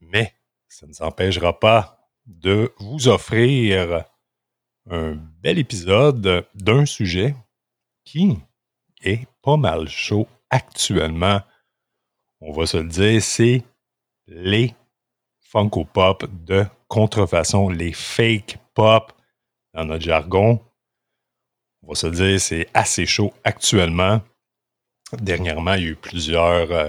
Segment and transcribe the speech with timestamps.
[0.00, 0.32] mais
[0.66, 1.97] ça ne nous empêchera pas
[2.28, 4.04] de vous offrir
[4.90, 7.34] un bel épisode d'un sujet
[8.04, 8.38] qui
[9.02, 11.40] est pas mal chaud actuellement.
[12.40, 13.64] On va se le dire, c'est
[14.26, 14.74] les
[15.40, 19.12] Funko Pop de contrefaçon, les fake pop
[19.74, 20.62] dans notre jargon.
[21.82, 24.20] On va se le dire, c'est assez chaud actuellement.
[25.12, 26.88] Dernièrement, il y a eu plusieurs euh,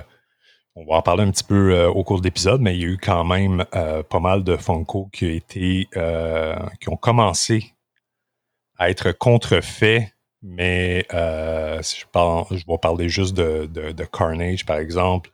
[0.79, 2.85] on va en parler un petit peu euh, au cours de l'épisode, mais il y
[2.85, 6.55] a eu quand même euh, pas mal de Funko qui, euh,
[6.87, 7.73] ont commencé
[8.77, 10.07] à être contrefaits,
[10.41, 15.29] mais je, parle, vais parler juste de, Carnage, par exemple,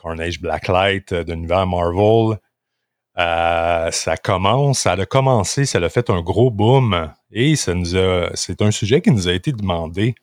[0.00, 2.38] Carnage Blacklight de l'univers Marvel.
[3.16, 7.96] ça commence, ça a commencé, ça a fait un gros boom et ça nous
[8.34, 10.14] c'est un sujet qui nous a été demandé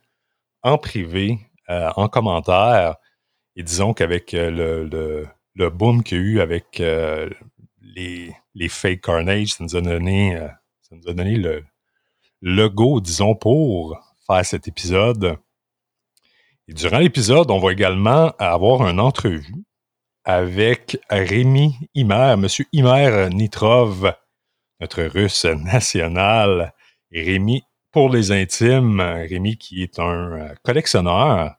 [0.63, 2.95] en privé, en commentaire.
[3.55, 4.51] Et disons qu'avec euh,
[4.89, 7.29] le, le, boom qu'il y a eu avec euh,
[7.81, 10.47] les, les fake Carnage, ça nous a donné, euh,
[10.81, 11.63] ça nous a donné le,
[12.41, 13.97] le go, disons, pour
[14.27, 15.37] faire cet épisode.
[16.67, 19.63] Et durant l'épisode, on va également avoir une entrevue
[20.25, 24.13] avec Rémi Himer, Monsieur Himer Nitrov,
[24.81, 26.73] notre russe national.
[27.11, 31.55] Rémi, pour les intimes, Rémi qui est un collectionneur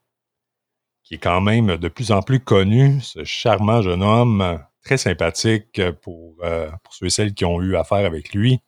[1.07, 5.81] qui est quand même de plus en plus connu, ce charmant jeune homme, très sympathique
[6.03, 8.61] pour, euh, pour ceux et celles qui ont eu affaire avec lui,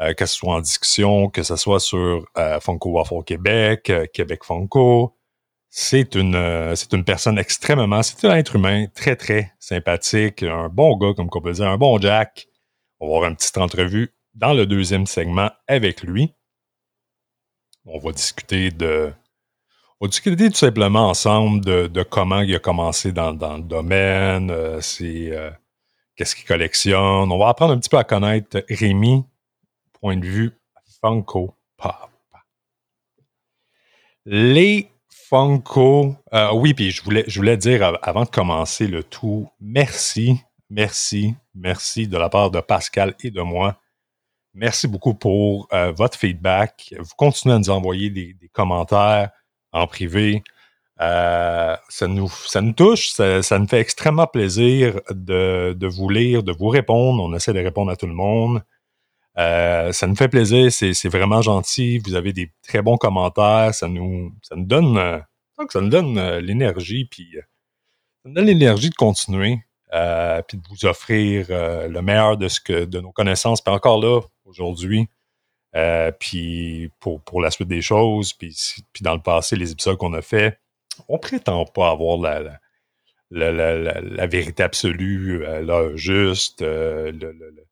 [0.00, 4.44] euh, que ce soit en discussion, que ce soit sur euh, Funko Waffle Québec, Québec
[4.44, 5.16] Funko.
[5.70, 10.96] C'est une, c'est une personne extrêmement, c'est un être humain très, très sympathique, un bon
[10.98, 12.48] gars, comme on peut dire, un bon Jack.
[12.98, 16.34] On va avoir une petite entrevue dans le deuxième segment avec lui.
[17.86, 19.12] On va discuter de
[20.00, 24.80] on va discuter tout simplement ensemble de, comment il a commencé dans, le domaine, euh,
[25.02, 25.50] euh,
[26.16, 27.30] qu'est-ce qu'il collectionne.
[27.30, 29.24] On va apprendre un petit peu à connaître Rémi,
[30.00, 30.52] point de vue
[31.02, 32.10] Funko Pop.
[34.24, 39.50] Les Funko, euh, oui, puis je voulais, je voulais dire avant de commencer le tout,
[39.60, 40.40] merci,
[40.70, 43.78] merci, merci de la part de Pascal et de moi.
[44.54, 46.92] Merci beaucoup pour votre feedback.
[46.98, 49.30] Vous continuez à nous envoyer des commentaires
[49.72, 50.42] en privé.
[51.00, 56.10] Euh, ça, nous, ça nous touche, ça, ça nous fait extrêmement plaisir de, de, vous
[56.10, 57.22] lire, de vous répondre.
[57.22, 58.62] On essaie de répondre à tout le monde.
[59.38, 61.98] Euh, ça nous fait plaisir, c'est vraiment gentil.
[61.98, 63.74] Vous avez des très bons commentaires.
[63.74, 65.20] Ça nous, ça nous donne, euh,
[65.58, 69.58] euh, l'énergie, puis ça nous donne l'énergie de continuer,
[70.48, 73.62] puis de vous offrir le meilleur de ce que de nos connaissances.
[73.62, 75.08] Puis encore là, aujourd'hui,
[75.76, 78.54] euh, puis pour, pour la suite des choses, puis,
[79.00, 80.58] dans le passé, les épisodes qu'on a fait,
[81.08, 82.58] on prétend pas avoir la,
[83.30, 86.62] la, la, la vérité absolue, euh, là, juste.
[86.62, 87.66] Euh, le, le,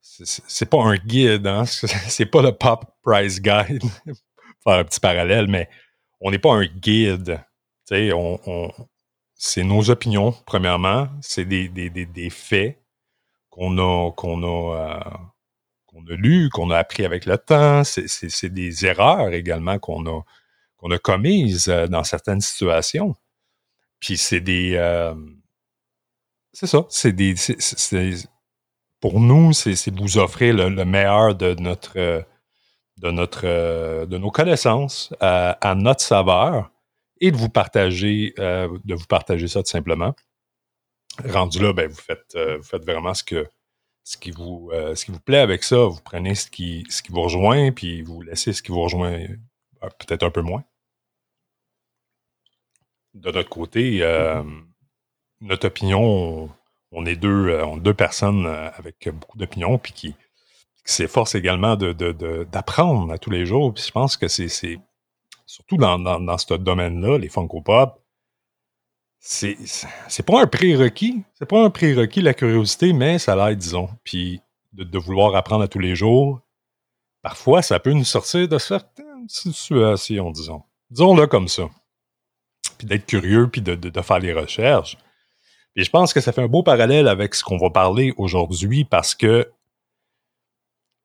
[0.00, 1.64] c'est pas un guide, hein?
[1.66, 3.82] c'est pas le Pop Price Guide,
[4.64, 5.68] faire un petit parallèle, mais
[6.20, 7.40] on n'est pas un guide.
[7.90, 8.70] On
[9.44, 12.80] c'est nos opinions, premièrement, c'est des, des, des, des faits
[13.50, 15.31] qu'on a, qu'on a,
[15.92, 17.84] qu'on a lu, qu'on a appris avec le temps.
[17.84, 20.22] C'est des erreurs également qu'on a,
[20.90, 23.14] a commises euh, dans certaines situations.
[24.00, 24.74] Puis c'est des...
[24.76, 25.14] Euh,
[26.52, 27.34] c'est ça, c'est des...
[29.00, 31.94] pour nous, c'est vous offrir le, meilleur de notre...
[31.98, 36.70] de, notre, de nos connaissances à, notre saveur
[37.20, 40.14] et de vous partager, euh, de vous partager ça tout simplement.
[41.24, 43.46] Rendu là, ben, vous, faites, vous faites vraiment ce que,
[44.04, 47.02] ce qui vous, euh, ce qui vous plaît avec ça, vous prenez ce qui, ce
[47.02, 50.64] qui vous rejoint, puis vous laissez ce qui vous rejoint euh, peut-être un peu moins.
[53.14, 54.42] De notre côté, euh,
[55.40, 56.50] notre opinion,
[56.90, 60.14] on, est deux, deux personnes avec beaucoup d'opinions, puis qui,
[60.84, 63.74] qui s'efforce également d'apprendre de, à tous les jours.
[63.74, 64.80] Puis je pense que c'est
[65.46, 68.01] surtout dans, dans, ce domaine-là, les Funko Pop,
[69.24, 71.22] c'est pas un prérequis.
[71.34, 73.88] C'est pas un prérequis, la curiosité, mais ça l'aide, disons.
[74.02, 74.42] Puis
[74.72, 76.40] de, vouloir apprendre à tous les jours,
[77.22, 80.64] parfois, ça peut nous sortir de certaines situations, disons.
[80.90, 81.70] Disons-le comme ça.
[82.78, 84.98] Puis d'être curieux, puis de, faire les recherches.
[85.76, 88.84] Et je pense que ça fait un beau parallèle avec ce qu'on va parler aujourd'hui
[88.84, 89.50] parce que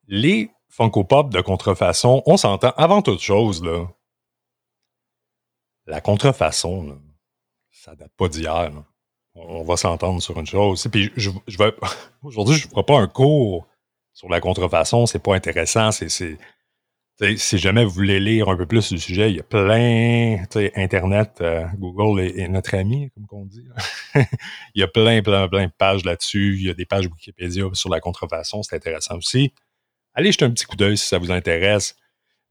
[0.07, 3.85] les Funko Pop de contrefaçon, on s'entend avant toute chose, là.
[5.85, 6.99] La contrefaçon,
[7.83, 8.71] ça date pas d'hier.
[9.35, 10.87] On va s'entendre sur une chose.
[10.91, 11.57] Puis je, je
[12.23, 13.67] aujourd'hui, je ne ferai pas un cours
[14.13, 15.05] sur la contrefaçon.
[15.05, 15.91] C'est pas intéressant.
[15.91, 16.37] C'est
[17.37, 20.43] si jamais vous voulez lire un peu plus du sujet, il y a plein,
[20.75, 23.65] Internet, euh, Google est, notre ami, comme on dit.
[24.15, 26.57] il y a plein, plein, plein de pages là-dessus.
[26.59, 29.53] Il y a des pages Wikipédia sur la contrefaçon, c'est intéressant aussi.
[30.13, 31.95] Allez jeter un petit coup d'œil si ça vous intéresse.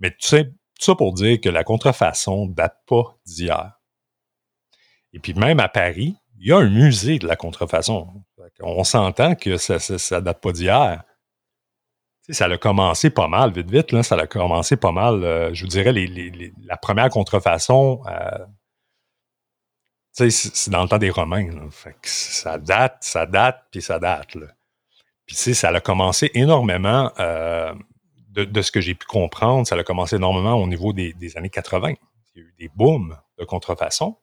[0.00, 3.75] Mais tu sais, tout ça pour dire que la contrefaçon date pas d'hier.
[5.16, 8.22] Et puis même à Paris, il y a un musée de la contrefaçon.
[8.60, 11.02] On s'entend que ça, ça, date pas d'hier.
[12.28, 13.92] ça a commencé pas mal, vite, vite.
[13.92, 15.24] Là, ça a commencé pas mal.
[15.24, 15.94] Euh, je vous dirais,
[16.62, 18.44] la première contrefaçon, euh,
[20.12, 21.48] c'est dans le temps des Romains.
[22.02, 24.36] ça date, ça date, puis ça date.
[25.24, 27.74] Puis ça a commencé énormément, euh,
[28.32, 31.48] de, ce que j'ai pu comprendre, ça a commencé énormément au niveau des, des années
[31.48, 31.94] 80.
[32.34, 34.18] Il y a eu des booms de contrefaçon.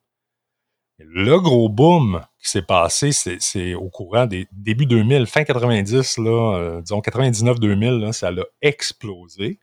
[0.99, 6.57] Le gros boom qui s'est passé, c'est au courant des débuts 2000, fin 90, là,
[6.57, 9.59] euh, disons 99-2000, ça a explosé.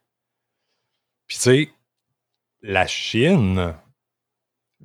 [1.27, 1.71] Puis tu sais,
[2.63, 3.75] la Chine,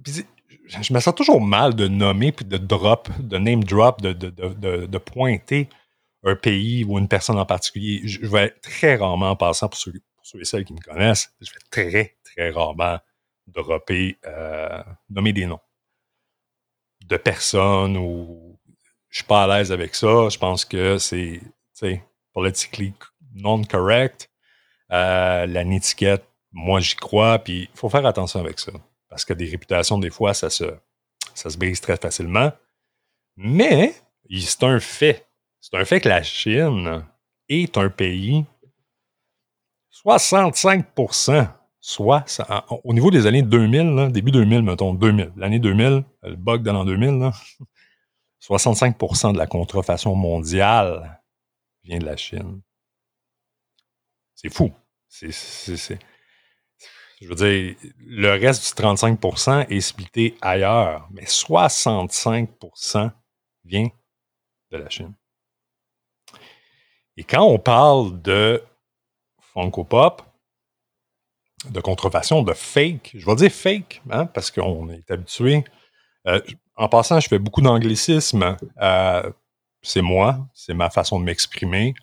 [0.06, 4.98] je me sens toujours mal de nommer, puis de drop, de name drop, de, de,
[4.98, 5.70] pointer
[6.24, 8.02] un pays ou une personne en particulier.
[8.08, 9.94] Je vais très rarement, en passant pour ceux,
[10.40, 11.60] et celles qui me connaissent, je vais
[11.92, 13.00] très, très rarement
[13.48, 15.60] dropper, euh, nommer des noms
[17.08, 18.60] de personnes ou
[19.10, 20.30] je suis pas à l'aise avec ça.
[20.30, 21.42] Je pense que c'est
[22.34, 22.94] politically
[23.34, 24.30] non correct.
[24.92, 28.72] Euh, la étiquette, moi j'y crois, puis il faut faire attention avec ça.
[29.10, 30.66] Parce que des réputations, des fois, ça se,
[31.34, 32.52] ça se brise très facilement.
[33.38, 33.96] Mais
[34.30, 35.28] c'est un fait.
[35.60, 37.06] C'est un fait que la Chine
[37.50, 38.46] est un pays
[39.90, 40.86] 65
[41.86, 42.26] soit
[42.84, 46.84] au niveau des années 2000, début 2000, mettons 2000, l'année 2000, le bug de l'an
[46.84, 47.30] 2000,
[48.42, 51.22] 65% de la contrefaçon mondiale
[51.84, 52.60] vient de la Chine.
[54.34, 54.74] C'est fou.
[55.08, 55.30] C'est,
[57.22, 63.12] je veux dire, le reste du 35% est splitté ailleurs, mais 65%
[63.64, 63.90] vient
[64.72, 65.14] de la Chine.
[67.16, 68.64] Et quand on parle de
[69.54, 70.24] Funko Pop,
[71.72, 73.12] de contrefaçon, de fake.
[73.16, 75.64] Je vais dire fake, hein, parce qu'on est habitué.
[76.28, 76.40] Euh,
[76.76, 78.58] en passant, je fais beaucoup d'anglicisme.
[78.82, 79.30] Euh,
[79.82, 81.94] c'est moi, c'est ma façon de m'exprimer.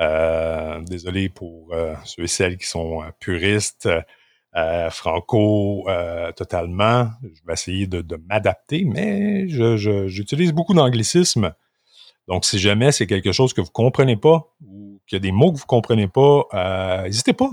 [0.00, 1.74] Euh, désolé pour
[2.04, 3.88] ceux et celles qui sont puristes,
[4.90, 5.86] franco,
[6.36, 7.10] totalement.
[7.22, 11.52] Je vais essayer de, m'adapter, mais j'utilise beaucoup d'anglicisme.
[12.26, 15.32] Donc, si jamais c'est quelque chose que vous comprenez pas ou qu'il y a des
[15.32, 17.50] mots que vous comprenez pas, n'hésitez pas.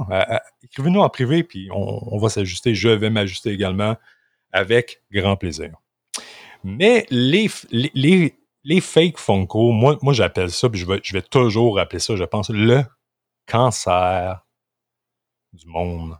[0.67, 2.75] Écrivez-nous en privé, puis on, va s'ajuster.
[2.75, 3.95] Je vais m'ajuster également
[4.51, 5.75] avec grand plaisir.
[6.63, 11.21] Mais les, les, les, fake Funko, moi, moi j'appelle ça, puis je vais, je vais
[11.21, 12.83] toujours appeler ça, je pense, le
[13.45, 14.45] cancer
[15.53, 16.17] du monde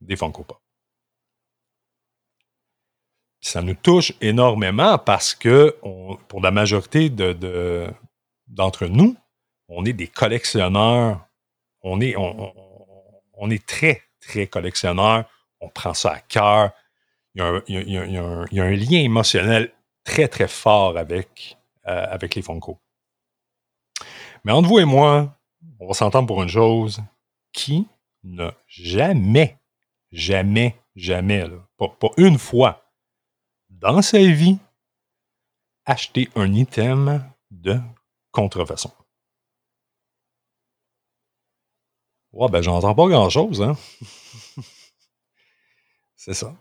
[0.00, 0.58] des Funko Pop
[3.40, 5.76] ça nous touche énormément parce que
[6.28, 7.88] pour la majorité de,
[8.46, 9.16] d'entre nous,
[9.68, 11.26] on est des collectionneurs.
[11.82, 12.16] On est,
[13.50, 15.24] est très, très collectionneurs.
[15.60, 16.72] On prend ça à cœur.
[17.34, 19.72] Il y, a un, lien émotionnel
[20.04, 22.80] très, très fort avec, euh, avec les Funko.
[24.44, 25.36] Mais entre vous et moi,
[25.78, 27.02] on va s'entendre pour une chose.
[27.52, 27.86] Qui
[28.22, 29.58] n'a jamais,
[30.12, 31.44] jamais, jamais,
[31.76, 32.84] pas une fois,
[33.70, 34.58] dans sa vie,
[35.86, 37.78] acheter un item de
[38.32, 38.92] contrefaçon?
[42.38, 43.76] Ouais, ben j'entends pas grand-chose, hein?
[46.14, 46.54] C'est ça.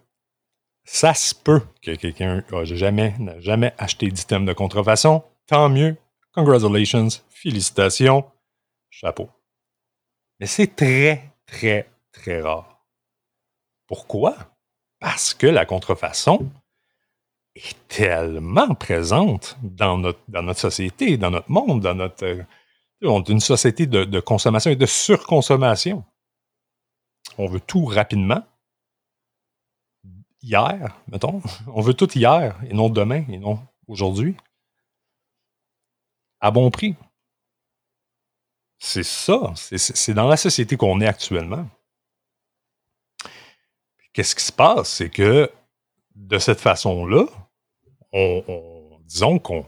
[0.83, 5.23] Ça se peut que quelqu'un n'a jamais, jamais acheté d'item de contrefaçon.
[5.45, 5.95] Tant mieux.
[6.33, 7.09] Congratulations.
[7.29, 8.25] Félicitations.
[8.89, 9.29] Chapeau.
[10.39, 12.83] Mais c'est très, très, très rare.
[13.85, 14.35] Pourquoi?
[14.99, 16.49] Parce que la contrefaçon,
[17.57, 22.45] est tellement présente dans notre, dans notre société, dans notre monde, dans notre,
[23.03, 26.03] On est une société de, consommation et de surconsommation.
[27.37, 28.43] On veut tout rapidement.
[30.41, 31.41] Hier, mettons.
[31.67, 34.35] On veut tout hier et non demain et non aujourd'hui.
[36.39, 36.95] À bon prix.
[38.79, 39.53] C'est ça.
[39.55, 41.67] C'est dans la société qu'on est actuellement.
[44.13, 44.89] Qu'est-ce qui se passe?
[44.93, 45.51] C'est que
[46.15, 47.25] de cette façon-là,
[48.13, 49.65] on, disons qu'on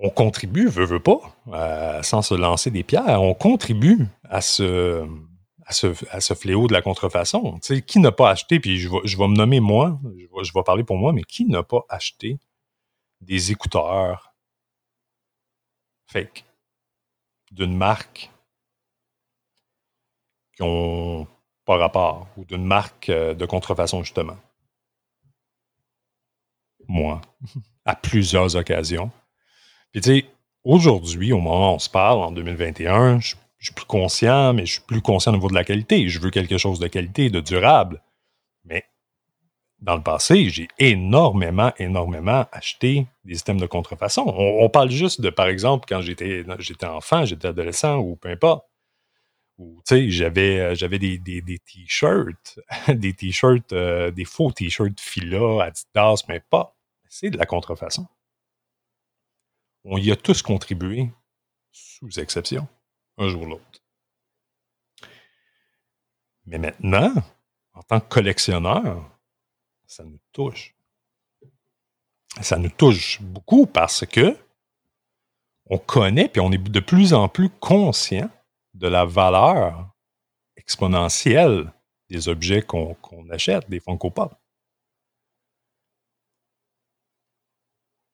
[0.00, 5.06] on contribue, veut, veut pas, euh, sans se lancer des pierres, on contribue à ce,
[6.34, 7.58] fléau de la contrefaçon.
[7.86, 10.84] qui n'a pas acheté, puis je vais, me nommer moi, je vais, je vais parler
[10.84, 12.38] pour moi, mais qui n'a pas acheté
[13.20, 14.32] des écouteurs
[16.06, 16.44] fake
[17.52, 18.30] d'une marque
[20.56, 21.26] qui ont
[21.64, 24.36] pas rapport ou d'une marque euh, de contrefaçon, justement?
[26.88, 27.20] Moi,
[27.84, 29.10] à plusieurs occasions.
[29.92, 30.26] Puis, tu sais,
[30.64, 34.74] aujourd'hui, au moment où on se parle, en 2021, je, suis plus conscient, mais je
[34.74, 36.08] suis plus conscient au niveau de la qualité.
[36.08, 38.00] Je veux quelque chose de qualité, de durable.
[38.64, 38.84] Mais
[39.80, 44.24] dans le passé, j'ai énormément, énormément acheté des systèmes de contrefaçon.
[44.26, 46.44] On, parle juste de, par exemple, quand j'étais,
[46.84, 48.64] enfant, j'étais adolescent ou peu importe.
[49.58, 56.24] Ou, tu sais, j'avais, euh, des t-shirts, des t-shirts, euh, des faux t-shirts Fila, Adidas,
[56.28, 56.74] mais pas.
[57.10, 58.06] C'est de la contrefaçon.
[59.84, 61.10] On y a tous contribué,
[61.72, 62.68] sous exception,
[63.16, 63.82] un jour ou l'autre.
[66.44, 67.12] Mais maintenant,
[67.72, 69.18] en tant que collectionneur,
[69.86, 70.74] ça nous touche.
[72.40, 74.36] Ça nous touche beaucoup parce que
[75.66, 78.30] on connaît puis on est de plus en plus conscient
[78.74, 79.88] de la valeur
[80.56, 81.72] exponentielle
[82.08, 82.96] des objets qu'on
[83.30, 84.39] achète, des Funko Pop.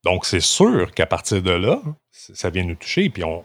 [0.06, 1.82] Donc, c'est sûr qu'à partir de là,
[2.12, 3.42] ça vient nous toucher, puis on,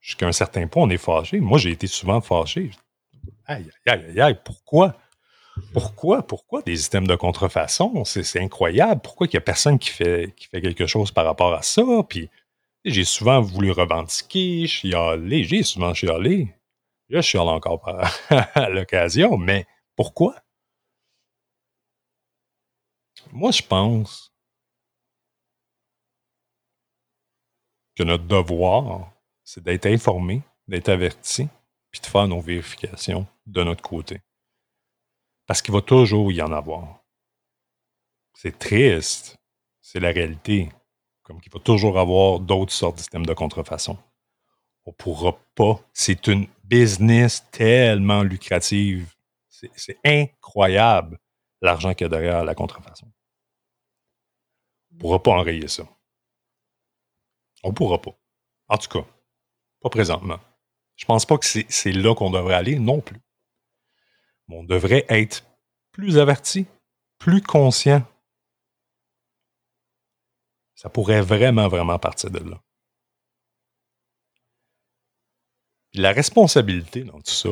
[0.00, 1.40] jusqu'à un certain point, on est fâché.
[1.40, 2.72] Moi, j'ai été souvent fâché.
[3.46, 4.94] Aïe, aïe, aïe, aïe, pourquoi?
[5.72, 6.26] Pourquoi?
[6.26, 8.04] Pourquoi des systèmes de contrefaçon?
[8.04, 9.00] C'est incroyable.
[9.02, 11.82] Pourquoi il n'y a personne qui fait, qui fait quelque chose par rapport à ça?
[12.06, 12.28] Puis
[12.84, 16.54] j'ai souvent voulu revendiquer, chialer, j'ai souvent chialé.
[17.08, 17.88] Je chiale encore
[18.28, 19.64] à l'occasion, mais
[19.96, 20.34] pourquoi?
[23.32, 24.31] Moi, je pense
[27.94, 29.12] que notre devoir,
[29.44, 31.48] c'est d'être informé, d'être averti,
[31.90, 34.20] puis de faire nos vérifications de notre côté.
[35.46, 37.02] Parce qu'il va toujours y en avoir.
[38.34, 39.38] C'est triste.
[39.80, 40.70] C'est la réalité.
[41.22, 43.98] Comme qu'il va toujours avoir d'autres sortes de systèmes de contrefaçon.
[44.84, 45.80] On ne pourra pas.
[45.92, 49.14] C'est une business tellement lucrative.
[49.48, 51.18] C'est incroyable
[51.60, 53.06] l'argent qu'il y a derrière la contrefaçon.
[54.90, 55.84] On ne pourra pas enrayer ça.
[57.62, 58.16] On pourra pas.
[58.68, 59.06] En tout cas,
[59.80, 60.40] pas présentement.
[60.96, 63.20] Je pense pas que c'est là qu'on devrait aller non plus
[64.52, 65.44] on devrait être
[65.92, 66.66] plus averti,
[67.18, 68.06] plus conscient.
[70.74, 72.60] Ça pourrait vraiment, vraiment partir de là.
[75.94, 77.50] la responsabilité dans tout ça,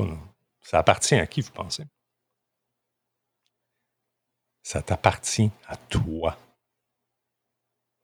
[0.63, 1.85] ça appartient à qui, vous pensez?
[4.63, 6.39] Ça t'appartient à toi.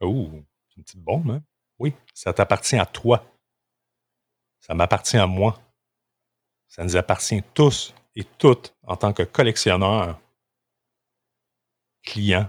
[0.01, 0.31] Oh,
[0.69, 1.43] c'est une petite bombe, hein?
[1.79, 3.25] Oui, ça t'appartient à toi.
[4.61, 5.61] Ça m'appartient à moi.
[6.69, 10.19] Ça nous appartient tous et toutes en tant que collectionneur,
[12.03, 12.49] client,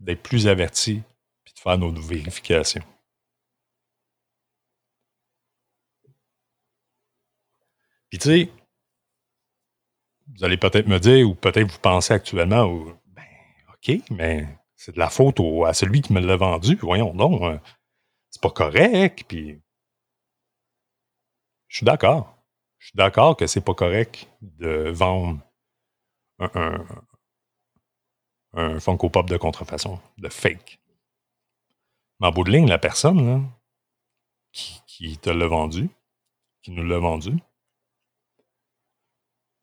[0.00, 1.02] d'être plus averti
[1.44, 2.84] puis de faire nos vérifications.
[8.08, 8.52] Puis tu sais,
[10.34, 13.24] vous allez peut-être me dire, ou peut-être vous pensez actuellement, ben,
[13.74, 14.46] OK, mais
[14.78, 16.76] c'est de la faute à celui qui me l'a vendu.
[16.76, 17.60] Voyons donc, hein.
[18.30, 19.24] c'est pas correct.
[19.28, 19.60] Puis
[21.66, 22.38] je suis d'accord.
[22.78, 25.40] Je suis d'accord que c'est pas correct de vendre
[26.38, 26.86] un,
[28.54, 30.78] un, Funko Pop de contrefaçon, de fake.
[32.20, 33.50] Mais en bout de ligne, la personne
[34.52, 35.90] qui, te l'a vendu,
[36.62, 37.32] qui nous l'a vendu,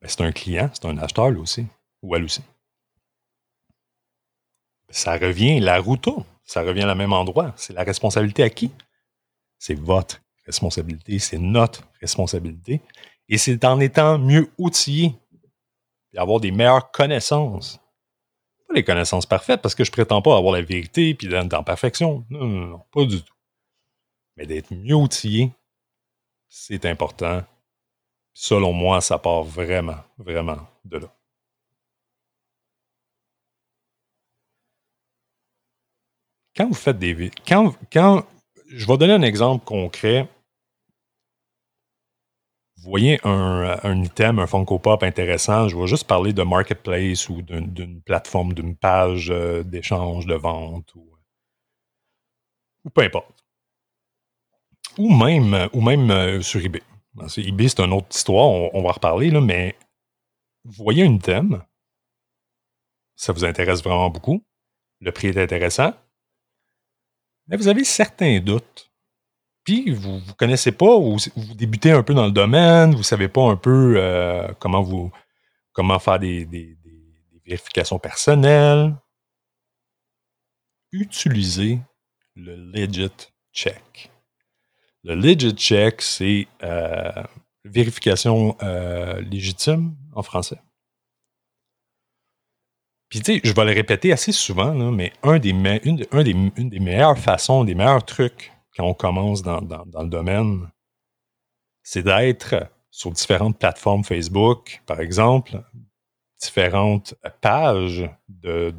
[0.01, 1.65] ben, c'est un client, c'est un acheteur lui aussi,
[2.01, 2.43] ou elle aussi.
[4.89, 5.97] Ça revient, la roue
[6.43, 7.53] ça revient à même endroit.
[7.57, 8.71] C'est la responsabilité à qui?
[9.57, 12.81] C'est votre responsabilité, c'est notre responsabilité.
[13.27, 15.15] Et c'est en étant mieux outillé
[16.13, 17.79] et avoir des meilleures connaissances.
[18.67, 21.63] Pas les connaissances parfaites, parce que je prétends pas avoir la vérité puis dans, la
[21.63, 22.25] perfection.
[22.29, 23.33] Non, non, non, pas du tout.
[24.37, 25.51] Mais d'être mieux outillé,
[26.47, 27.43] c'est important.
[28.33, 31.14] Selon moi, ça part vraiment, vraiment de là.
[36.55, 38.25] Quand vous faites des quand, quand
[38.69, 40.27] je vais donner un exemple concret.
[42.77, 47.41] Voyez un, un item, un Funko Pop intéressant, je vais juste parler de marketplace ou
[47.41, 51.17] d'une plateforme, d'une page euh, d'échange, de vente ou,
[52.83, 53.43] ou peu importe.
[54.99, 56.83] Ou même, ou même euh, sur eBay.
[57.37, 59.75] eBay, c'est une autre histoire, on, va reparler, là, mais
[60.63, 61.63] voyez un item,
[63.15, 64.45] ça vous intéresse vraiment beaucoup,
[65.01, 65.93] le prix est intéressant,
[67.47, 68.91] mais vous avez certains doutes.
[69.63, 73.03] Puis vous ne connaissez pas, ou vous débutez un peu dans le domaine, vous ne
[73.03, 75.11] savez pas un peu euh, comment vous
[75.73, 76.77] comment faire des, des,
[77.45, 78.95] vérifications personnelles.
[80.91, 81.79] Utilisez
[82.35, 83.11] le legit
[83.53, 84.11] check.
[85.03, 87.23] Le legit check, c'est euh,
[87.63, 90.59] vérification euh, légitime en français.
[93.09, 97.75] Puis, tu sais, je vais le répéter assez souvent, mais une, des, meilleures façons, des
[97.75, 100.69] meilleurs trucs quand on commence dans, le domaine,
[101.83, 105.61] c'est d'être sur différentes plateformes Facebook, par exemple,
[106.41, 108.73] différentes pages de,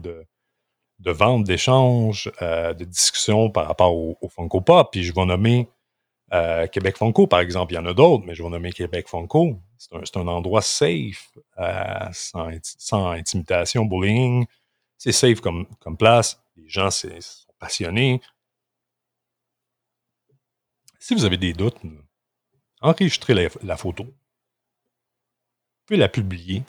[0.98, 4.90] de, vente, d'échange, euh, de discussion par rapport au, au, Funko Pop.
[4.90, 5.68] Puis je vais nommer
[6.32, 7.72] euh, Québec Funko, par exemple.
[7.72, 9.60] Il y en a d'autres, mais je vais nommer Québec Funko.
[9.78, 14.46] C'est un, endroit safe, euh, sans, intimidation, bullying.
[14.96, 15.66] C'est safe comme,
[15.98, 16.40] place.
[16.56, 17.08] Les gens sont
[17.58, 18.20] passionnés.
[20.98, 21.78] Si vous avez des doutes,
[22.80, 24.04] enregistrez la, photo.
[24.04, 24.12] Vous
[25.86, 26.62] pouvez la publier,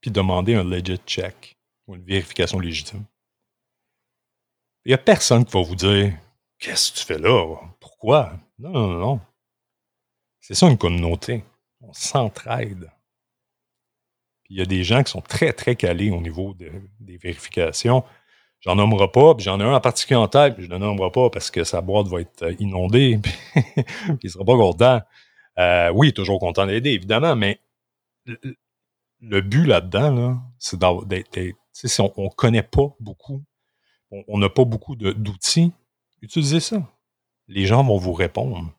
[0.00, 3.04] puis demander un legit check ou une vérification légitime.
[4.84, 6.18] Il n'y a personne qui va vous dire
[6.58, 7.56] Qu'est-ce que tu fais là?
[7.80, 9.20] Pourquoi Non, non, non.
[10.40, 11.42] C'est ça une communauté
[11.80, 12.90] on s'entraide.
[14.48, 18.04] il y a des gens qui sont très, très calés au niveau des vérifications.
[18.60, 20.80] J'en nommerai pas, puis j'en ai un en particulier en tête, puis je ne le
[20.80, 24.56] nommerai pas parce que sa boîte va être euh, inondée, puis, il ne sera pas
[24.56, 25.00] content.
[25.58, 27.58] Euh, oui, toujours content d'aider, évidemment, mais
[28.26, 31.38] le, but là-dedans, c'est d'être.
[31.72, 33.42] Si on ne connaît pas beaucoup,
[34.10, 35.72] on n'a pas beaucoup d'outils,
[36.20, 36.82] utilisez ça.
[37.48, 38.70] Les gens vont vous répondre.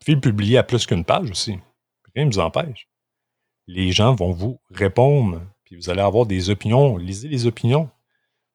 [0.00, 1.58] Puis publier à plus qu'une page aussi
[2.24, 2.88] vous empêche.
[3.66, 6.96] Les gens vont vous répondre, puis vous allez avoir des opinions.
[6.96, 7.90] Lisez les opinions.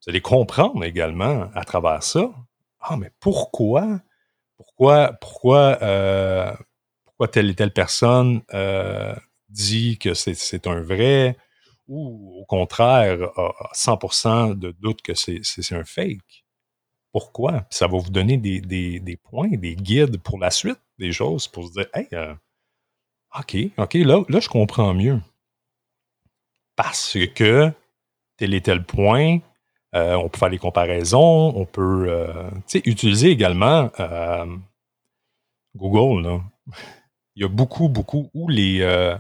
[0.02, 2.32] Vous allez comprendre également à travers ça.
[2.80, 4.02] Ah, mais pourquoi?
[4.58, 6.54] Pourquoi, pourquoi, euh,
[7.06, 9.16] pourquoi telle et telle personne euh,
[9.50, 11.38] dit que c'est un vrai
[11.88, 16.44] ou au contraire a 100% de doute que c'est un fake?
[17.12, 17.66] Pourquoi?
[17.70, 21.68] ça va vous donner des, des, points, des guides pour la suite des choses, pour
[21.68, 22.34] se dire, hey, euh,
[23.40, 25.20] OK, OK, là, là, je comprends mieux.
[26.76, 27.72] Parce que
[28.38, 29.40] tel et tel point,
[29.96, 32.50] euh, on peut faire les comparaisons, on peut euh,
[32.86, 34.46] utiliser également euh,
[35.76, 36.28] Google.
[36.28, 36.42] Là.
[37.36, 39.18] Il y a beaucoup, beaucoup, ou les,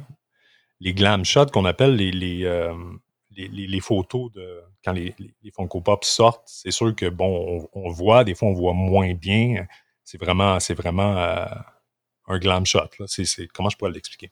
[0.80, 2.88] les glam shots qu'on appelle les, les,
[3.36, 6.44] les, photos de quand les, les Funko Pop sortent.
[6.46, 9.66] C'est sûr que, bon, on, on, voit, des fois, on voit moins bien.
[10.04, 11.16] C'est vraiment, c'est vraiment
[12.28, 12.90] un glam shot.
[13.08, 14.32] C'est, comment je pourrais l'expliquer?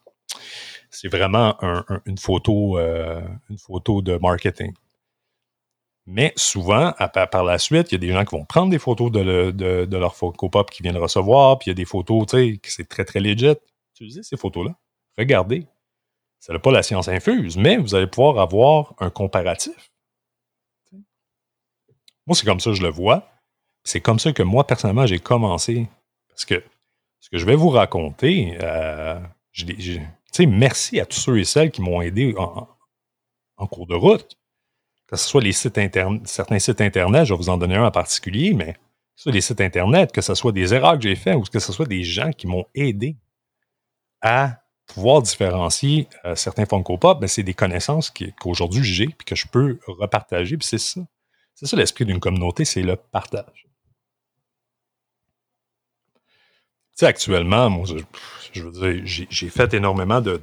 [0.90, 1.56] C'est vraiment
[2.06, 4.72] une, photo, euh, une photo de marketing.
[6.06, 6.92] Mais souvent,
[7.30, 9.96] par la suite, il y a des gens qui vont prendre des photos de, de,
[9.96, 12.70] leur photo pop qu'ils viennent recevoir, puis il y a des photos, tu sais, qui
[12.72, 13.54] c'est très, très legit.
[13.94, 14.74] Utilisez ces photos-là.
[15.16, 15.66] Regardez.
[16.40, 19.92] Ce n'est pas la science infuse, mais vous allez pouvoir avoir un comparatif.
[22.26, 23.28] Moi, c'est comme ça que je le vois.
[23.84, 25.88] C'est comme ça que moi, personnellement, j'ai commencé.
[26.28, 26.64] Parce que
[27.22, 29.20] ce que je vais vous raconter, euh,
[30.40, 34.36] merci à tous ceux et celles qui m'ont aidé en, cours de route.
[35.06, 35.78] Que ce soit les sites
[36.24, 38.76] certains sites Internet, je vais vous en donner un en particulier, mais
[39.14, 41.72] soit les sites Internet, que ce soit des erreurs que j'ai faites ou que ce
[41.72, 43.16] soit des gens qui m'ont aidé
[44.20, 49.36] à pouvoir différencier euh, certains Funko Pop, ben, c'est des connaissances qu'aujourd'hui j'ai et que
[49.36, 50.58] je peux repartager.
[50.60, 51.00] c'est ça.
[51.54, 53.68] C'est ça l'esprit d'une communauté, c'est le partage.
[57.02, 57.86] Actuellement, moi,
[58.52, 60.40] je, veux dire, j'ai fait énormément de,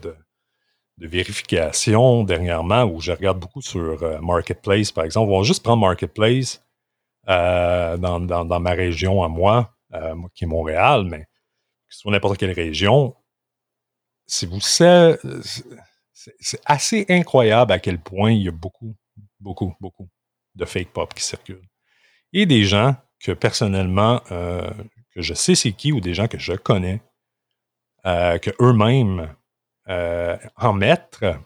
[0.98, 5.32] vérifications dernièrement où je regarde beaucoup sur euh, Marketplace, par exemple.
[5.32, 6.62] On va juste prendre Marketplace
[7.30, 11.26] euh, dans, dans, ma région à moi, euh, qui est Montréal, mais
[11.88, 13.16] sur n'importe quelle région.
[14.28, 15.16] Si vous savez,
[16.14, 18.94] c'est assez incroyable à quel point il y a beaucoup,
[19.40, 20.10] beaucoup, beaucoup
[20.56, 21.68] de fake pop qui circulent.
[22.34, 24.22] Et des gens que personnellement,
[25.22, 27.02] je sais c'est qui ou des gens que je connais,
[28.06, 29.36] euh, que eux-mêmes
[29.90, 31.40] euh, en mettre,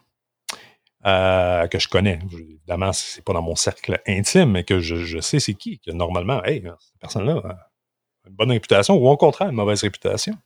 [1.06, 2.20] euh, que je connais.
[2.32, 6.44] Évidemment, c'est pas dans mon cercle intime, mais que je, sais c'est qui, que normalement,
[6.44, 10.38] hey, cette personne-là a une bonne réputation ou au contraire, une mauvaise réputation.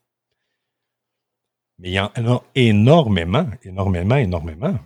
[1.79, 4.79] Mais il y en a énormément, énormément, énormément.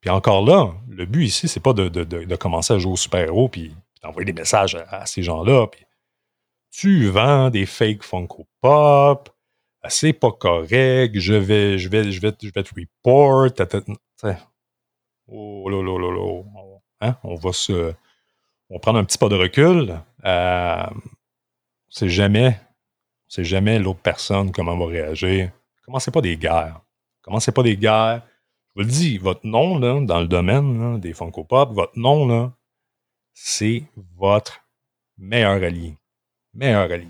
[0.00, 3.74] Puis encore là, le but ici, c'est pas de, commencer à jouer au super-héros puis
[4.02, 5.66] d'envoyer des messages à, ces gens-là.
[6.70, 9.30] Tu vends des fake Funko Pop,
[9.88, 13.50] c'est pas correct, je vais, je vais, je vais, je te report.
[15.28, 16.42] Oh là là là là.
[17.00, 17.16] Hein?
[17.24, 17.92] On va se.
[18.68, 20.00] On va prendre un petit pas de recul.
[20.24, 20.86] Euh,
[21.88, 22.60] c'est jamais.
[23.28, 25.50] C'est jamais l'autre personne comment va réagir.
[25.84, 26.80] Commencez pas des guerres.
[27.22, 28.22] Commencez pas des guerres.
[28.68, 32.52] Je vous le dis, votre nom dans le domaine des Funko Pop, votre nom,
[33.32, 33.84] c'est
[34.16, 34.60] votre
[35.16, 35.96] meilleur allié.
[36.56, 37.08] Meilleur allié.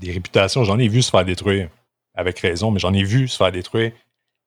[0.00, 1.68] Des réputations, j'en ai vu se faire détruire.
[2.14, 3.92] Avec raison, mais j'en ai vu se faire détruire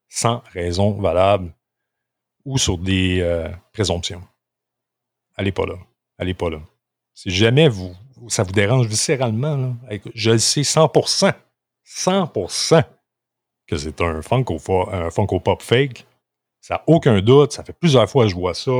[0.07, 1.53] sans raison valable
[2.45, 4.23] ou sur des euh, présomptions.
[5.35, 5.75] Allez pas là.
[6.17, 6.59] Allez pas là.
[7.13, 7.95] Si jamais vous,
[8.27, 9.75] ça vous dérange viscéralement,
[10.15, 11.33] je le sais 100%,
[11.85, 12.83] 100%
[13.67, 14.59] que c'est un Funko,
[14.91, 16.05] un Funko Pop fake.
[16.59, 17.53] Ça n'a aucun doute.
[17.53, 18.71] Ça fait plusieurs fois que je vois ça.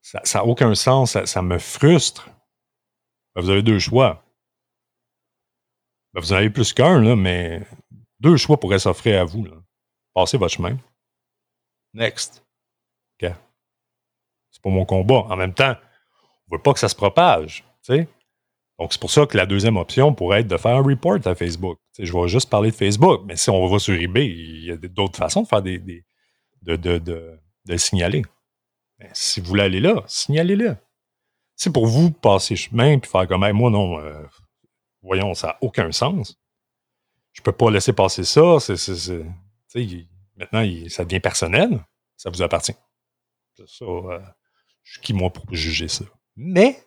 [0.00, 1.22] Ça n'a aucun sens.
[1.24, 2.28] Ça, me frustre.
[3.34, 4.24] Ben, vous avez deux choix.
[6.12, 7.62] Ben, vous en avez plus qu'un, mais
[8.18, 9.46] deux choix pourraient s'offrir à vous.
[10.14, 10.76] Passez votre chemin.
[11.94, 12.44] Next.
[14.50, 15.26] C'est pas mon combat.
[15.28, 15.74] En même temps,
[16.48, 17.64] on veut pas que ça se propage.
[18.78, 21.34] Donc, c'est pour ça que la deuxième option pourrait être de faire un report à
[21.34, 21.78] Facebook.
[21.98, 24.76] je vais juste parler de Facebook, mais si on va sur eBay, il y a
[24.76, 28.22] d'autres façons de faire des, de, de, de, signaler.
[29.12, 30.76] si vous voulez aller là, signalez-le.
[31.60, 34.24] C'est pour vous passer chemin et faire comme moi, non, euh,
[35.02, 36.40] voyons, ça n'a aucun sens.
[37.32, 38.56] Je peux pas laisser passer ça.
[40.36, 41.84] maintenant, ça devient personnel.
[42.16, 42.72] Ça vous appartient.
[43.66, 44.20] Ça, euh,
[44.84, 46.06] je suis qui, moi, pour juger ça?
[46.34, 46.82] Mais,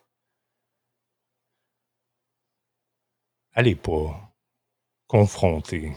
[3.52, 4.34] allez pas
[5.06, 5.92] confronter.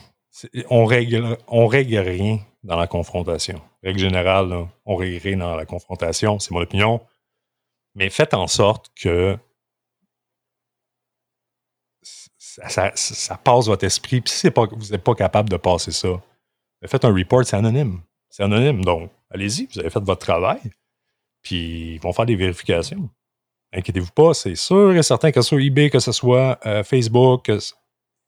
[0.70, 3.60] On règle, on règle rien dans la confrontation.
[3.82, 7.02] Règle générale, on règle rien dans la confrontation, c'est mon opinion.
[7.98, 9.40] Mais faites en sorte que
[12.04, 14.22] ça, passe votre esprit.
[14.22, 16.22] Puis si vous n'êtes pas capable de passer ça,
[16.86, 18.04] faites un report, c'est anonyme.
[18.30, 18.86] C'est anonyme.
[18.86, 20.62] Donc, allez-y, vous avez fait votre travail.
[21.42, 23.10] Puis ils vont faire des vérifications.
[23.74, 27.52] Inquiétez-vous pas, c'est sûr et certain que ce soit eBay, que ce soit euh, Facebook,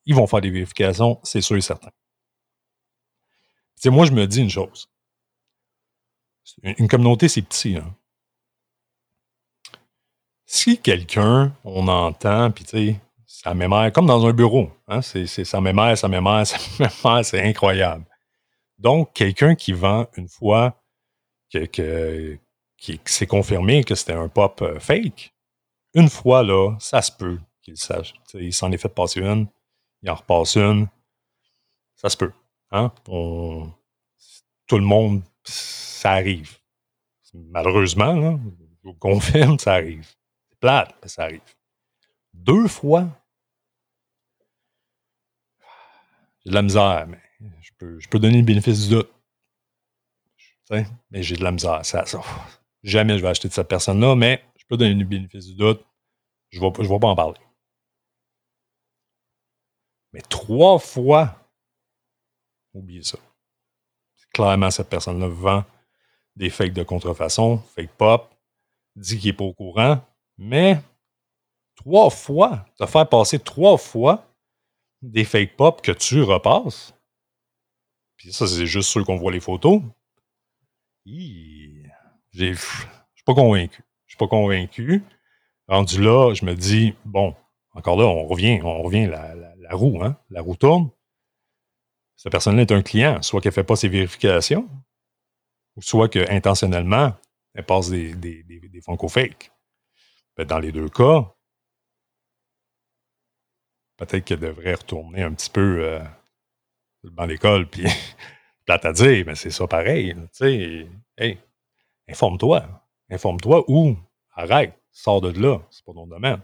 [0.05, 1.91] ils vont faire des vérifications, c'est sûr et certain.
[3.85, 4.89] moi, je me dis une chose.
[6.63, 7.77] Une, communauté, c'est petit.
[7.77, 7.95] Hein.
[10.51, 15.27] Si quelqu'un, on entend, puis tu sais, ça m'émère, comme dans un bureau, hein, c'est,
[15.27, 18.03] ça m'émère, ça m'émère, ça m'émère, c'est incroyable.
[18.79, 20.81] Donc, quelqu'un qui vend une fois
[21.53, 22.39] que, que,
[22.77, 25.35] qui, s'est confirmé que c'était un pop euh, fake,
[25.93, 28.15] une fois là, ça se peut qu'il sache.
[28.33, 29.45] il s'en est fait passer une,
[30.01, 30.87] il en repasse une.
[31.95, 32.33] Ça se peut.
[32.71, 32.91] Hein?
[33.05, 36.57] tout le monde, ça arrive.
[37.35, 38.39] Malheureusement, là,
[38.83, 40.07] je vous confirme, ça arrive.
[40.59, 41.41] Plate, ça arrive.
[42.33, 43.07] Deux fois,
[46.43, 47.19] j'ai de la misère, mais
[47.61, 49.11] je peux, je peux donner le bénéfice du doute.
[50.69, 51.83] Mais j'ai de la misère.
[51.85, 52.21] Ça, ça,
[52.83, 55.83] Jamais je vais acheter de cette personne-là, mais je peux donner le bénéfice du doute.
[56.49, 57.39] Je ne vais, je vais pas en parler.
[60.13, 61.35] Mais trois fois,
[62.73, 63.17] oubliez ça.
[64.33, 65.65] Clairement, cette personne-là vend
[66.35, 68.33] des fakes de contrefaçon, fake pop,
[68.95, 70.01] dit qu'il n'est pas au courant,
[70.39, 70.79] mais
[71.75, 74.25] trois fois, te faire passer trois fois
[75.01, 76.93] des fake pop que tu repasses,
[78.15, 79.81] puis ça, c'est juste ceux qu'on voit les photos.
[81.05, 83.83] Je suis pas convaincu.
[84.05, 85.03] Je suis pas convaincu.
[85.67, 87.35] Rendu là, je me dis, bon,
[87.73, 90.17] encore là, on revient, on revient la, roue, hein?
[90.29, 90.89] La roue tourne.
[92.15, 94.67] Cette personne-là est un client, soit qu'elle ne fait pas ses vérifications,
[95.79, 97.13] soit qu'intentionnellement,
[97.53, 98.81] elle passe des, des, des.
[100.39, 101.35] Ben, dans les deux cas,
[103.97, 106.01] peut-être qu'elle devrait retourner un petit peu euh,
[107.03, 107.83] dans l'école, puis
[108.65, 110.15] plate à dire, mais c'est ça pareil.
[110.15, 111.37] Tu sais, hey,
[112.07, 112.65] informe-toi.
[113.09, 113.97] Informe-toi ou
[114.31, 115.59] arrête, sors de là.
[115.71, 116.41] C'est pas ton domaine.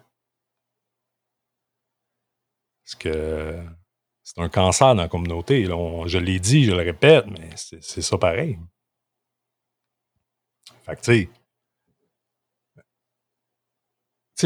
[2.84, 3.64] Parce que
[4.24, 5.64] c'est un cancer dans la communauté.
[5.64, 8.60] je l'ai dit, je le répète, mais c'est ça pareil.
[10.84, 11.30] Fait que, tu sais.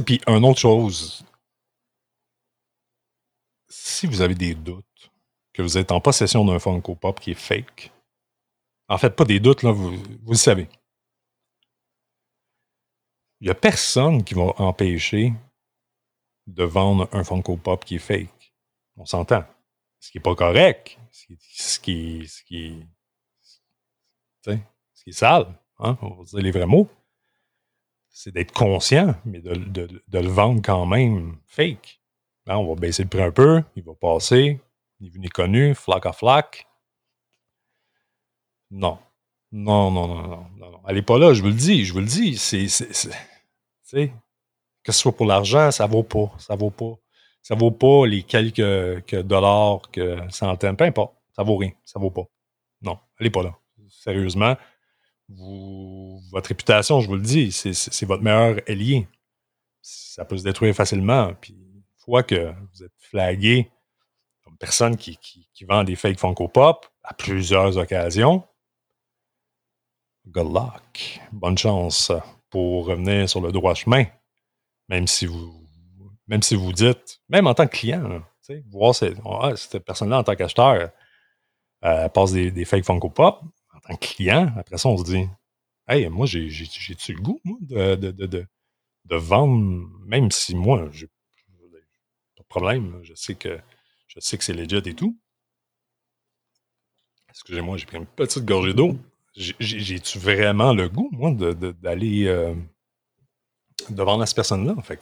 [0.05, 1.25] Puis, une autre chose,
[3.67, 4.85] si vous avez des doutes
[5.53, 7.91] que vous êtes en possession d'un Funko Pop qui est fake,
[8.87, 10.67] En fait, pas des doutes, là, vous, vous le savez.
[13.39, 15.33] Il n'y a personne qui va empêcher
[16.47, 18.53] de vendre un Funko Pop qui est fake.
[18.97, 19.43] On s'entend.
[19.99, 22.85] Ce qui n'est pas correct, ce qui, ce qui, ce qui,
[24.43, 26.89] ce qui est sale, hein, on va dire les vrais mots,
[28.21, 32.01] c'est d'être conscient, mais de, de, de, le vendre quand même fake.
[32.45, 34.59] Là, on va baisser le prix un peu, il va passer,
[34.99, 36.67] ni vu ni connu, flac à flac.
[38.71, 38.99] Non.
[39.53, 40.81] Non, non, non, non, non.
[40.85, 42.35] Elle n'est pas là, je vous le dis, je vous le dis.
[42.35, 42.67] C'est,
[44.83, 46.29] que ce soit pour l'argent, ça vaut pas.
[46.39, 46.99] Ça vaut pas.
[47.41, 51.15] Ça vaut pas les quelques que dollars, que centaines, peu importe.
[51.31, 51.71] Ça vaut rien.
[51.85, 52.25] Ça vaut pas.
[52.81, 53.55] Non, elle n'est pas là.
[53.87, 54.57] Sérieusement,
[55.29, 59.07] votre réputation, je vous le dis, c'est votre meilleur allié.
[59.81, 61.33] Ça peut se détruire facilement.
[61.39, 63.69] Puis, une fois que vous êtes flagué
[64.43, 68.43] comme personne qui, qui, vend des fake Funko Pop à plusieurs occasions,
[70.27, 71.21] good luck.
[71.31, 72.11] Bonne chance
[72.49, 74.05] pour revenir sur le droit chemin.
[74.87, 75.67] Même si vous,
[76.27, 80.89] même si vous dites, même en tant que client, ah, cette, personne-là en tant qu'acheteur
[81.85, 83.43] euh, passe des, des, fake Funko Pop,
[83.79, 85.27] en tant que client, après ça, on se dit,
[85.87, 88.45] hey, moi, j'ai-tu le goût, moi, de, de, de,
[89.05, 93.59] de, vendre, même si moi, j'ai pas de problème, je sais que
[94.07, 95.17] je sais que c'est legit et tout.
[97.29, 98.97] Excusez-moi, j'ai pris une petite gorgée d'eau.
[99.35, 102.55] J'ai-tu vraiment le goût, moi, d'aller euh,
[103.89, 104.75] de vendre à cette personne-là?
[104.81, 104.99] Fait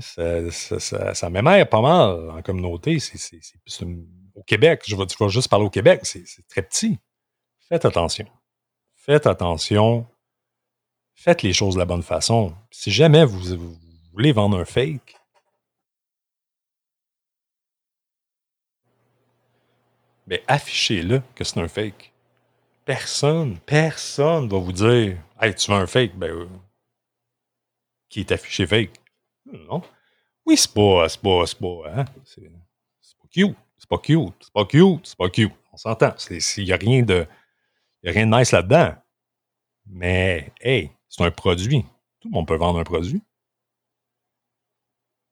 [0.00, 2.98] ça, ça, m'émère pas mal en communauté.
[4.34, 6.98] Au Québec, je vais, je vais, juste parler au Québec, c'est très petit.
[7.70, 8.26] Faites attention.
[8.96, 10.04] Faites attention.
[11.14, 12.52] Faites les choses de la bonne façon.
[12.72, 13.76] Si jamais vous,
[14.12, 15.16] voulez vendre un fake,
[20.26, 22.12] mais affichez-le que c'est un fake.
[22.84, 26.16] Personne, personne va vous dire Hey, tu veux un fake?
[26.16, 26.48] Ben, euh,
[28.08, 29.00] qui est affiché fake.
[29.46, 29.80] Non.
[30.44, 32.04] Oui, c'est pas, c'est pas, c'est pas, hein?
[32.24, 33.56] c'est, pas cute.
[33.78, 34.34] C'est pas cute.
[34.40, 35.06] C'est pas cute.
[35.06, 35.52] C'est pas cute.
[35.72, 36.14] On s'entend.
[36.56, 37.28] Il n'y a rien de,
[38.04, 38.94] y a rien de nice là-dedans.
[39.86, 41.82] Mais, hey, c'est un produit.
[42.20, 43.22] Tout le monde peut vendre un produit.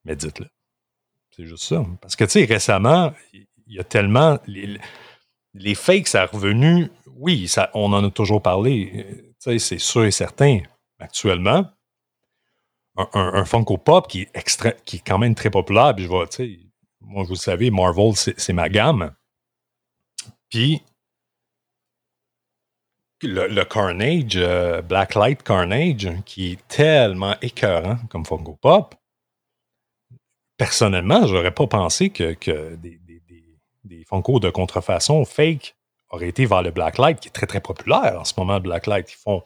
[0.05, 0.47] Mais dites-le.
[1.31, 1.85] C'est juste ça.
[2.01, 4.39] Parce que, tu sais, récemment, il y a tellement.
[4.47, 6.89] Les, fakes, ça a revenu.
[7.15, 9.33] Oui, on en a toujours parlé.
[9.41, 10.59] Tu sais, c'est sûr et certain.
[10.99, 11.65] Actuellement,
[13.13, 15.95] un, Funko Pop qui est, qui est quand même très populaire.
[15.95, 16.59] Puis je vois, tu sais,
[17.01, 19.15] moi, vous le savez, Marvel, c'est ma gamme.
[20.49, 20.81] Puis,
[23.23, 28.95] le, Carnage, euh, Blacklight Carnage, qui est tellement écœurant comme Funko Pop,
[30.57, 32.35] personnellement, je n'aurais pas pensé que,
[32.75, 32.99] des,
[34.05, 35.75] Funko de contrefaçon fake
[36.09, 38.59] auraient été vers le Blacklight, qui est très très populaire en ce moment.
[38.59, 39.43] Blacklight, ils font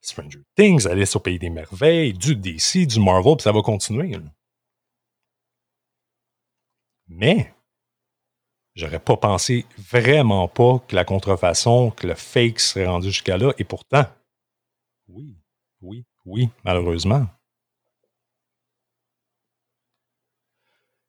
[0.00, 4.16] Stranger Things, Alice au Pays des Merveilles, du DC, du Marvel, puis ça va continuer.
[7.08, 7.52] Mais,
[8.78, 13.52] j'aurais pas pensé vraiment pas que la contrefaçon, que le fake serait rendu jusqu'à là,
[13.58, 14.06] et pourtant,
[15.08, 15.36] oui,
[15.82, 17.26] oui, oui, malheureusement.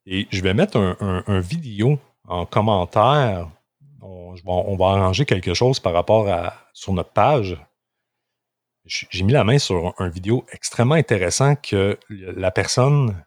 [0.06, 3.48] Et je vais mettre un, vidéo en commentaire.
[4.02, 7.56] On, va arranger quelque chose par rapport à sur notre page
[8.86, 13.24] j'ai mis la main sur un vidéo extrêmement intéressant que la personne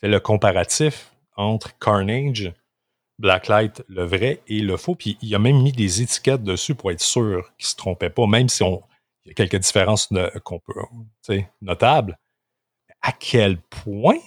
[0.00, 2.52] fait le comparatif entre Carnage,
[3.18, 4.94] Blacklight, le vrai et le faux.
[4.94, 8.10] Puis il a même mis des étiquettes dessus pour être sûr qu'il ne se trompait
[8.10, 8.82] pas, même si on,
[9.24, 10.08] y a quelques différences
[10.42, 10.74] qu'on peut,
[11.62, 12.18] notables.
[13.02, 14.18] À quel point,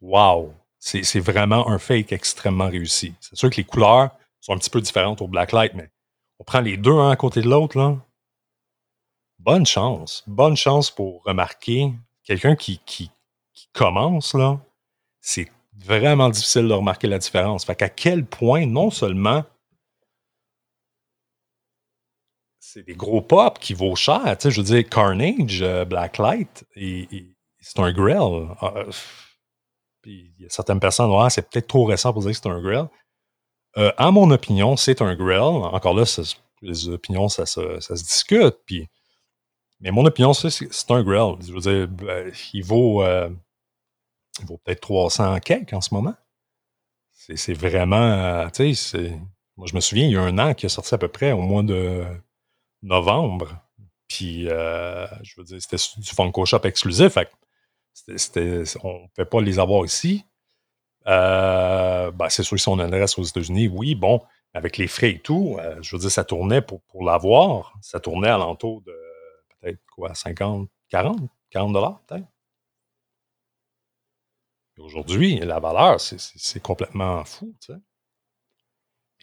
[0.00, 3.14] wow, c'est vraiment un fake extrêmement réussi.
[3.20, 5.90] C'est sûr que les couleurs sont un petit peu différentes au Blacklight, mais
[6.38, 7.96] on prend les deux un à côté de l'autre, là
[9.38, 10.24] bonne chance.
[10.26, 11.92] Bonne chance pour remarquer
[12.24, 13.10] quelqu'un qui, qui,
[13.72, 14.60] commence, là.
[15.20, 15.50] C'est
[15.84, 17.64] vraiment difficile de remarquer la différence.
[17.64, 19.44] Fait qu'à quel point, non seulement
[22.60, 26.64] c'est des gros pop qui vaut cher, tu sais, je veux dire, Carnage, euh, Blacklight,
[26.74, 28.48] c'est un grill.
[28.60, 28.90] Ah, euh,
[30.02, 32.48] puis il y a certaines personnes, ouais, c'est peut-être trop récent pour dire que c'est
[32.48, 32.88] un grill.
[33.78, 35.40] Euh, à mon opinion, c'est un grill.
[35.40, 36.04] Encore là,
[36.60, 38.56] les opinions, ça, ça, ça se discute.
[38.66, 38.86] Puis
[39.80, 41.36] mais mon opinion, c'est un grill.
[41.40, 43.02] Je veux dire, ben, il vaut,
[44.40, 46.14] euh, vaut peut-être 300 quelques en ce moment.
[47.12, 49.18] C'est vraiment, euh, tu sais,
[49.56, 51.32] moi je me souviens, il y a un an qui est sorti à peu près
[51.32, 52.04] au mois de
[52.82, 53.60] novembre.
[54.06, 57.12] Puis, euh, je veux dire, c'était du Funko Shop exclusif.
[57.12, 57.30] Fait
[58.82, 60.24] on ne peut pas les avoir ici.
[61.04, 64.22] Ben, c'est sûr que si on adresse aux États-Unis, oui, bon.
[64.54, 68.00] avec les frais et tout, euh, je veux dire, ça tournait pour, pour l'avoir, ça
[68.00, 68.94] tournait à l'entour de
[69.60, 71.18] peut-être quoi, 50, 40,
[71.50, 72.26] 40 dollars peut-être.
[74.78, 77.54] Aujourd'hui, la valeur, c'est complètement fou.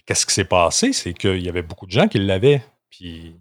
[0.06, 0.94] Qu'est-ce qui s'est passé?
[0.94, 2.64] C'est qu'il y avait beaucoup de gens qui l'avaient.
[2.90, 3.40] Puis,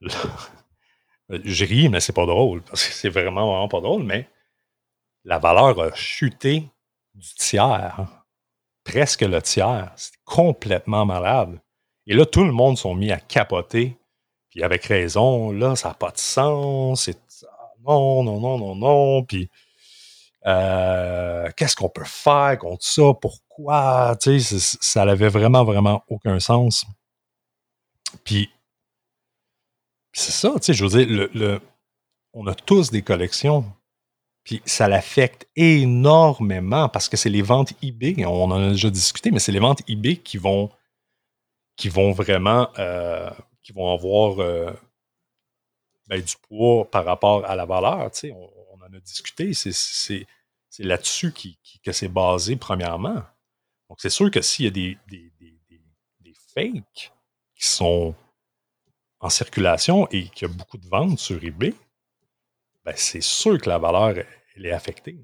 [0.00, 4.28] je ris, mais c'est pas drôle, parce que c'est vraiment, vraiment pas drôle, mais
[5.24, 6.68] la valeur a chuté
[7.14, 8.00] du tiers.
[8.00, 8.08] Hein.
[8.84, 9.92] Presque le tiers.
[9.96, 11.60] C'est complètement malade.
[12.06, 13.96] Et là, tout le monde s'est mis à capoter.
[14.48, 17.10] Puis avec raison, là, ça n'a pas de sens.
[17.84, 19.24] Non, non, non, non, non.
[19.24, 19.50] Puis
[20.46, 23.12] euh, qu'est-ce qu'on peut faire contre ça?
[23.20, 24.16] Pourquoi?
[24.20, 26.86] Tu sais, ça n'avait vraiment, vraiment aucun sens.
[28.24, 28.50] Puis,
[30.12, 31.60] c'est ça, tu sais, je veux dire, le,
[32.32, 33.64] on a tous des collections.
[34.44, 39.32] Puis ça l'affecte énormément parce que c'est les ventes eBay, on en a déjà discuté,
[39.32, 40.70] mais c'est les ventes eBay qui vont,
[41.74, 43.28] qui vont vraiment, euh,
[43.64, 44.72] qui vont avoir euh,
[46.06, 48.08] ben, du poids par rapport à la valeur.
[48.12, 49.52] Tu sais, on, on en a discuté.
[49.52, 50.26] C'est
[50.76, 51.32] c'est là-dessus
[51.82, 53.22] que c'est basé, premièrement.
[53.88, 57.12] Donc, c'est sûr que s'il y a des, des, fakes
[57.54, 58.14] qui sont
[59.20, 61.74] en circulation et qu'il y a beaucoup de ventes sur eBay,
[62.84, 65.18] ben c'est sûr que la valeur elle est affectée.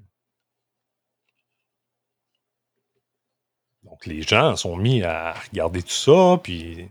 [3.83, 6.89] Donc, les gens sont mis à regarder tout ça, puis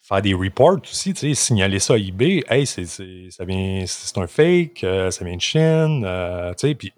[0.00, 2.42] faire des reports aussi, tu sais, signaler ça à eBay.
[2.48, 6.74] Hey, c'est, ça vient, c'est un fake, euh, ça vient de Chine, euh, tu sais,
[6.74, 6.92] puis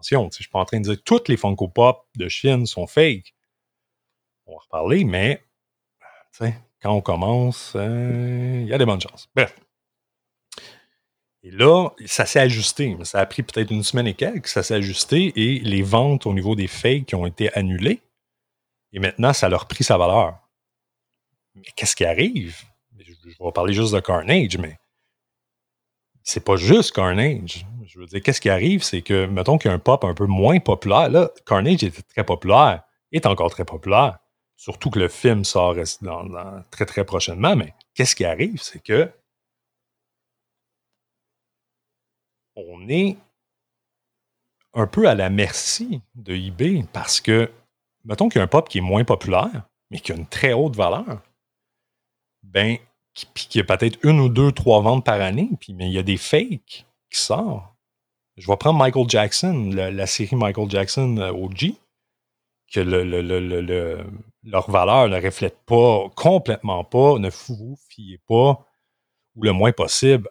[0.00, 2.66] attention, je suis pas en train de dire que toutes les Funko Pop de Chine
[2.66, 3.34] sont fake.
[4.46, 5.44] On va reparler, mais
[6.80, 9.28] quand on commence, euh, il y a des bonnes chances.
[9.34, 9.54] Bref.
[11.42, 12.96] Et là, ça s'est ajusté.
[13.04, 16.34] Ça a pris peut-être une semaine et quelques, ça s'est ajusté et les ventes au
[16.34, 18.00] niveau des fakes ont été annulées.
[18.92, 20.38] Et maintenant, ça leur a pris sa valeur.
[21.54, 22.62] Mais qu'est-ce qui arrive?
[22.98, 24.78] Je, je vais parler juste de Carnage, mais
[26.30, 27.66] c'est pas juste Carnage.
[27.84, 30.14] Je veux dire, qu'est-ce qui arrive, c'est que, mettons qu'il y a un pop un
[30.14, 31.10] peu moins populaire.
[31.10, 34.18] Là, Carnage était très populaire, est encore très populaire.
[34.56, 35.74] Surtout que le film sort
[36.70, 37.56] très très prochainement.
[37.56, 39.10] Mais qu'est-ce qui arrive, c'est que
[42.54, 43.16] on est
[44.74, 47.50] un peu à la merci de eBay parce que,
[48.04, 50.52] mettons qu'il y a un pop qui est moins populaire, mais qui a une très
[50.52, 51.22] haute valeur,
[52.42, 52.76] ben,
[53.34, 55.98] puis qu'il y a peut-être une ou deux, trois ventes par année, mais il y
[55.98, 57.64] a des fakes qui sortent.
[58.36, 61.74] Je vais prendre Michael Jackson, la, série Michael Jackson euh, OG,
[62.72, 62.80] que
[64.44, 68.64] leur valeur ne reflète pas, complètement pas, ne vous fiez pas,
[69.34, 70.28] ou le moins possible,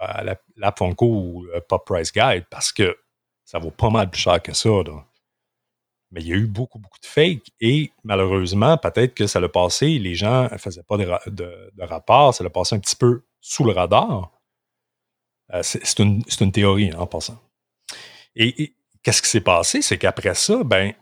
[0.00, 2.96] à, la, Funko ou Pop Price Guide, parce que
[3.44, 4.70] ça vaut pas mal plus cher que ça.
[6.10, 9.48] Mais il y a eu beaucoup, beaucoup de fakes, et malheureusement, peut-être que ça l'a
[9.48, 12.96] passé, les gens ne faisaient pas de, de, de rapport, ça l'a passé un petit
[12.96, 14.32] peu sous le radar.
[15.54, 17.40] Euh, c'est une, théorie hein, en passant.
[18.36, 19.82] Et, qu'est-ce qui s'est passé?
[19.82, 20.92] C'est qu'après ça, ben,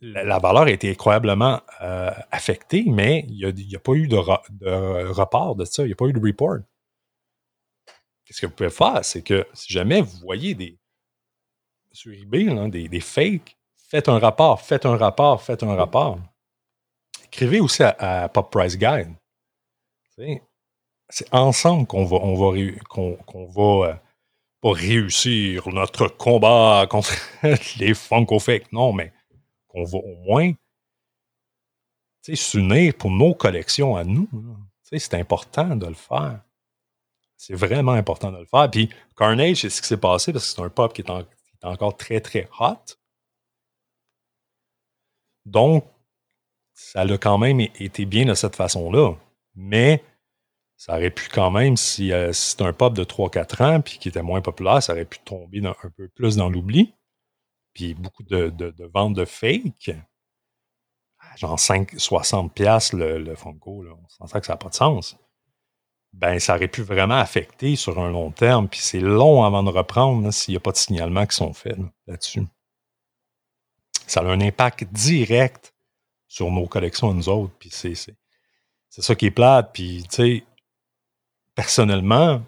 [0.00, 5.56] la, valeur a été incroyablement euh, affectée, mais il n'y a, pas eu de, report
[5.56, 6.58] de ça, il n'y a pas eu de report.
[8.24, 9.04] Qu'est-ce que vous pouvez faire?
[9.04, 10.78] C'est que si jamais vous voyez des
[11.92, 13.58] sur eBay des, fakes,
[13.90, 16.18] faites un rapport, faites un rapport, faites un rapport.
[17.26, 19.14] Écrivez aussi à, Pop Price Guide
[21.10, 23.94] c'est ensemble qu'on va, on va, qu'on, va euh,
[24.60, 27.12] pas réussir notre combat contre
[27.78, 28.72] les Fake.
[28.72, 29.12] Non, mais
[29.68, 30.52] qu'on va au moins
[32.32, 34.28] s'unir pour nos collections à nous.
[34.82, 36.40] C'est important de le faire.
[37.36, 38.70] C'est vraiment important de le faire.
[38.70, 41.96] Puis Carnage, c'est ce qui s'est passé parce que c'est un pop qui est, encore
[41.96, 42.76] très, très hot.
[45.46, 45.84] Donc,
[46.74, 49.14] ça a quand même été bien de cette façon-là.
[49.54, 50.02] Mais
[50.76, 54.08] ça aurait pu quand même, si, euh, c'est un pop de 3-4 ans, puis qui
[54.08, 56.94] était moins populaire, ça aurait pu tomber un peu plus dans l'oubli.
[57.74, 58.52] Puis beaucoup de,
[58.92, 59.90] ventes de fake.
[61.36, 63.92] Genre 5, 60 pièces le, Funko, là.
[64.20, 65.16] on sent que ça n'a pas de sens.
[66.12, 69.70] Ben, ça aurait pu vraiment affecter sur un long terme, puis c'est long avant de
[69.70, 72.42] reprendre s'il n'y a pas de signalements qui sont faits là-dessus.
[74.10, 75.72] Ça a un impact direct
[76.26, 78.16] sur nos collections nous autres, puis c'est, c'est,
[78.88, 80.44] c'est ça qui est plate, puis tu sais,
[81.54, 82.42] personnellement,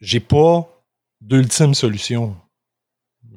[0.00, 0.68] j'ai pas
[1.20, 2.36] d'ultime solution.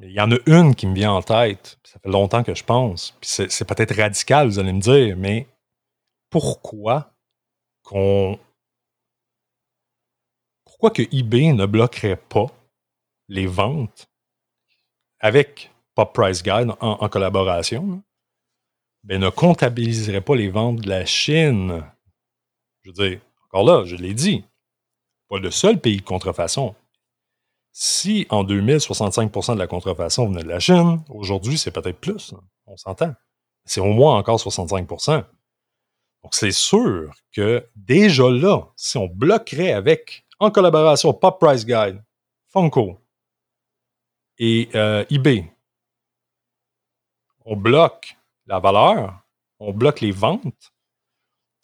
[0.02, 1.78] Il y en a une qui me vient en tête.
[1.84, 3.16] Ça fait longtemps que je pense.
[3.22, 5.46] c'est, peut-être radical, vous allez me dire, mais
[6.30, 7.14] pourquoi
[7.82, 8.38] qu'on.
[10.64, 12.46] Pourquoi que eBay ne bloquerait pas
[13.28, 14.08] les ventes
[15.24, 18.02] avec Pop Price Guide en, collaboration
[19.04, 21.82] ben, ne comptabiliserait pas les ventes de la Chine.
[22.82, 24.44] Je veux dire, encore là, je l'ai dit,
[25.30, 26.74] pas le seul pays de contrefaçon.
[27.72, 32.34] Si en 2000, 65% de la contrefaçon venait de la Chine, aujourd'hui, c'est peut-être plus.
[32.66, 33.14] On s'entend.
[33.64, 35.24] C'est au moins encore 65%.
[36.22, 42.04] Donc, c'est sûr que déjà là, si on bloquerait avec, en collaboration, Pop Price Guide,
[42.48, 42.98] Funko
[44.38, 45.50] et euh, eBay,
[47.44, 48.16] on bloque
[48.46, 49.20] la valeur,
[49.58, 50.72] on bloque les ventes,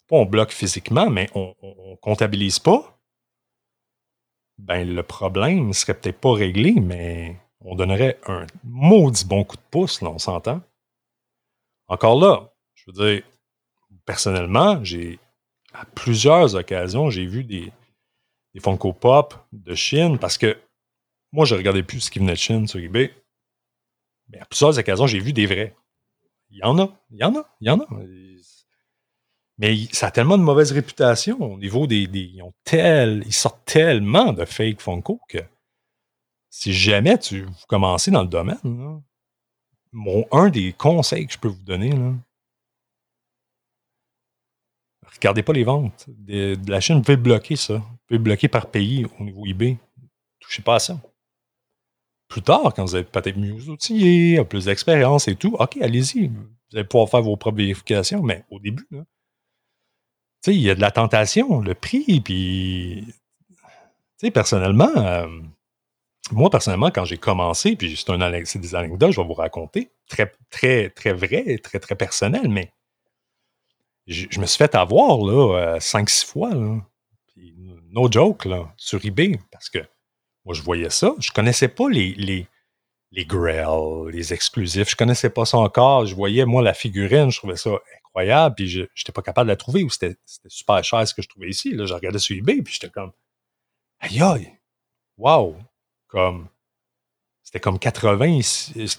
[0.07, 2.99] pas on bloque physiquement, mais on ne comptabilise pas,
[4.57, 9.57] ben le problème ne serait peut-être pas réglé, mais on donnerait un maudit bon coup
[9.57, 10.61] de pouce, là, on s'entend.
[11.87, 13.23] Encore là, je veux dire,
[14.05, 15.19] personnellement, j'ai
[15.73, 17.71] à plusieurs occasions, j'ai vu des,
[18.53, 20.57] des Funko Pop de Chine parce que
[21.31, 23.13] moi, je regardais plus ce qui venait de Chine sur eBay.
[24.29, 25.75] Mais à plusieurs occasions, j'ai vu des vrais.
[26.49, 27.87] Il y en a, il y en a, il y en a.
[29.57, 32.09] Mais ça a tellement de mauvaise réputation au niveau des.
[32.13, 35.39] ils, ont tel, ils sortent tellement de fake Funko que
[36.49, 39.01] si jamais tu vous commencez dans le domaine,
[40.31, 42.13] un des conseils que je peux vous donner, là,
[45.13, 46.05] regardez pas les ventes.
[46.09, 47.75] De, la chaîne, vous pouvez bloquer ça.
[47.75, 49.77] Vous pouvez bloquer par pays au niveau eBay.
[50.39, 50.99] Touchez pas à ça
[52.31, 56.27] plus tard, quand vous êtes peut-être mieux outillé, plus d'expérience et tout, OK, allez-y.
[56.27, 58.87] Vous allez pouvoir faire vos propres vérifications, mais au début,
[60.41, 63.13] sais, il y a de la tentation, le prix, puis, tu
[64.17, 65.27] sais, personnellement, euh,
[66.31, 70.89] moi, personnellement, quand j'ai commencé, puis c'est des anecdotes, je vais vous raconter, très, très,
[70.89, 72.71] très vrai, très, très personnel, mais
[74.07, 76.81] je, me suis fait avoir, là, 5-6 euh, fois, là.
[77.91, 79.79] no joke, là, sur eBay, parce que
[80.45, 81.13] moi, je voyais ça.
[81.19, 82.47] Je connaissais pas les, les,
[83.11, 83.27] les
[84.11, 84.89] les exclusifs.
[84.89, 86.05] Je connaissais pas ça encore.
[86.05, 89.51] Je voyais, moi, la figurine, je trouvais ça incroyable, puis je n'étais pas capable de
[89.53, 90.15] la trouver, ou c'était
[90.47, 91.71] super cher ce que je trouvais ici.
[91.71, 93.11] Là, je regardais sur eBay, puis j'étais comme,
[93.99, 94.59] aïe aïe,
[95.17, 95.55] wow!
[96.07, 96.47] Comme,
[97.43, 98.39] c'était comme 80,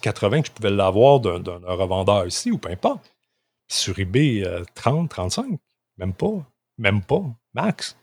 [0.01, 3.12] 80 que je pouvais l'avoir d'un revendeur ici, ou peu importe.
[3.68, 4.43] Puis sur eBay,
[4.74, 5.59] 30, euh, 35,
[5.99, 6.47] même pas,
[6.78, 7.22] même pas,
[7.55, 7.97] max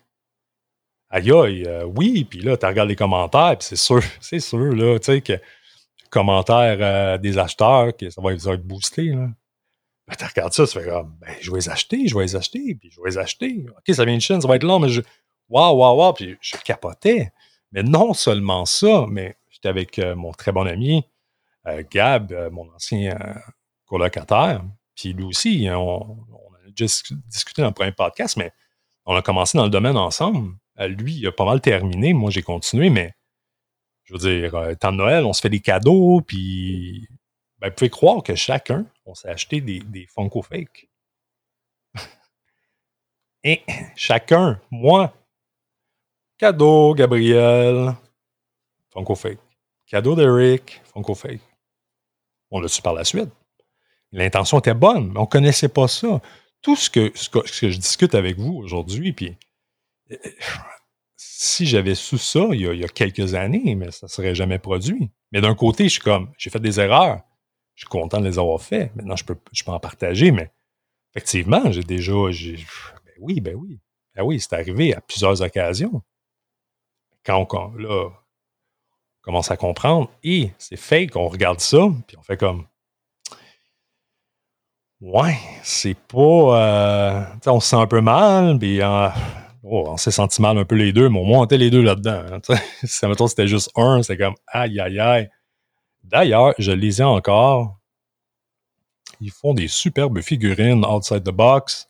[1.10, 4.74] aïe aïe, euh, oui, puis là, tu regardes les commentaires, puis c'est sûr, c'est sûr,
[4.76, 5.34] là, tu sais, que
[6.10, 9.28] commentaires euh, des acheteurs, que ça va, être boosté, là.
[10.08, 12.36] Ben, tu regardes ça, tu fais comme, ben, je vais les acheter, je vais les
[12.36, 13.66] acheter, puis je vais les acheter.
[13.70, 15.02] OK, ça vient de Chine, ça va être long, mais je,
[15.50, 17.32] waouh, waouh, waouh, puis je capotais.
[17.72, 21.06] Mais non seulement ça, mais j'étais avec euh, mon très bon ami,
[21.92, 23.16] Gab, mon ancien
[23.86, 24.64] colocataire,
[24.96, 28.52] puis lui aussi, on, on a juste discuté dans le premier podcast, mais
[29.06, 30.56] on a commencé dans le domaine ensemble.
[30.88, 32.14] Lui, il a pas mal terminé.
[32.14, 33.14] Moi, j'ai continué, mais
[34.10, 37.08] je veux dire, euh, temps de Noël, on se fait des cadeaux, puis
[37.60, 40.90] ben, vous pouvez croire que chacun, on s'est acheté des, des Funko Fake.
[43.44, 43.62] Et
[43.96, 45.14] chacun, moi,
[46.38, 47.94] cadeau Gabriel,
[48.92, 49.40] Funko Fake.
[49.86, 51.42] Cadeau d'Eric, Funko Fake.
[52.52, 53.30] On l'a su par la suite.
[54.12, 56.20] L'intention était bonne, mais on ne connaissait pas ça.
[56.62, 59.38] Tout ce que, ce que, ce que je discute avec vous aujourd'hui, puis
[61.16, 65.12] si j'avais su ça il y, a, quelques années, mais ça ne serait jamais produit.
[65.32, 67.22] Mais d'un côté, je suis comme, j'ai fait des erreurs.
[67.76, 68.92] Je suis content de les avoir fait.
[68.96, 70.52] Maintenant, je peux, je peux en partager, mais
[71.14, 72.14] effectivement, j'ai déjà.
[72.14, 73.80] ben oui, ben oui.
[74.16, 76.02] Ben oui, c'est arrivé à plusieurs occasions.
[77.24, 78.12] Quand on,
[79.22, 82.66] commence à comprendre, et c'est fake, on regarde ça, puis on fait comme.
[85.00, 86.18] Ouais, c'est pas.
[86.18, 88.82] Euh, on se sent un peu mal, puis.
[88.82, 89.10] Euh,
[89.64, 91.70] Oh, on s'est senti mal un peu les deux, mais au moins on était les
[91.70, 92.24] deux là-dedans.
[92.32, 95.30] Hein, si mettons c'était juste un, c'est comme aïe aïe aïe.
[96.04, 97.78] D'ailleurs, je lisais encore.
[99.22, 101.90] Ils font des superbes figurines outside the box.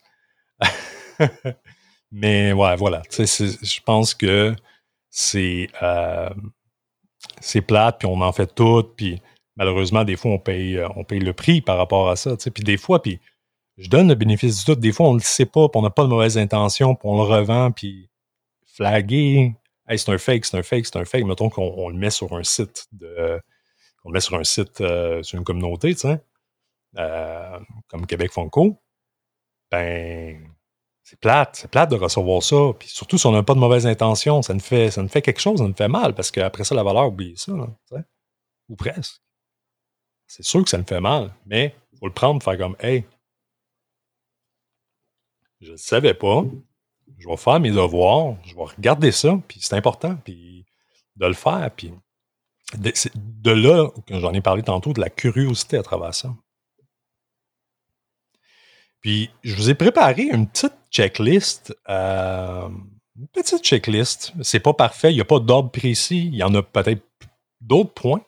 [2.12, 3.02] mais ouais, voilà.
[3.08, 4.54] Je pense que
[5.10, 6.30] c'est euh,
[7.66, 9.22] plate, puis on en fait tout, puis
[9.56, 12.36] malheureusement, des fois, on paye, euh, on paye le prix par rapport à ça.
[12.36, 13.20] Puis des fois, puis
[13.80, 14.80] je donne le bénéfice du doute.
[14.80, 17.08] Des fois, on ne le sait pas, puis on n'a pas de mauvaise intention, puis
[17.08, 18.10] on le revend, puis
[18.66, 19.54] flaguer.
[19.88, 21.24] Hey, c'est un fake, c'est un fake, c'est un fake.
[21.24, 23.40] Mettons qu'on le met sur un site de.
[24.04, 26.20] On le met sur un site, euh, une communauté, tu sais,
[26.98, 27.58] euh,
[27.88, 28.78] comme Québec Funko.
[29.70, 30.54] Ben,
[31.02, 32.72] c'est plate, c'est plate de recevoir ça.
[32.78, 35.58] Puis surtout si on n'a pas de mauvaise intention, ça nous fait, fait quelque chose,
[35.58, 37.52] ça nous fait mal, parce qu'après ça, la valeur, oublie ça,
[38.68, 39.20] ou presque.
[40.26, 43.04] C'est sûr que ça nous fait mal, mais il faut le prendre, faire comme, hey,
[45.60, 46.44] je ne savais pas.
[47.18, 50.64] Je vais faire mes devoirs, je vais regarder ça, puis c'est important, puis
[51.16, 51.92] de le faire, puis
[52.78, 56.34] de, là j'en ai parlé tantôt, de la curiosité à travers ça.
[59.00, 61.74] Puis, je vous ai préparé une petite checklist.
[61.88, 62.68] Euh,
[63.18, 64.34] une petite checklist.
[64.42, 66.26] C'est pas parfait, il n'y a pas d'ordre précis.
[66.26, 67.02] Il y en a peut-être
[67.60, 68.22] d'autres points.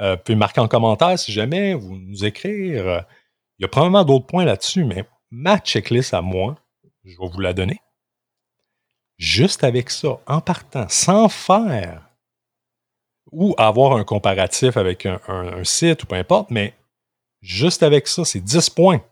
[0.00, 3.04] Euh, vous pouvez marquer en commentaire si jamais, vous nous écrire.
[3.58, 6.56] Il y a probablement d'autres points là-dessus, mais ma checklist à moi,
[7.04, 7.80] je vais vous la donner.
[9.16, 12.08] Juste avec ça, en partant, sans faire
[13.30, 16.74] ou avoir un comparatif avec un, site ou peu importe, mais
[17.40, 19.02] juste avec ça, c'est 10 points.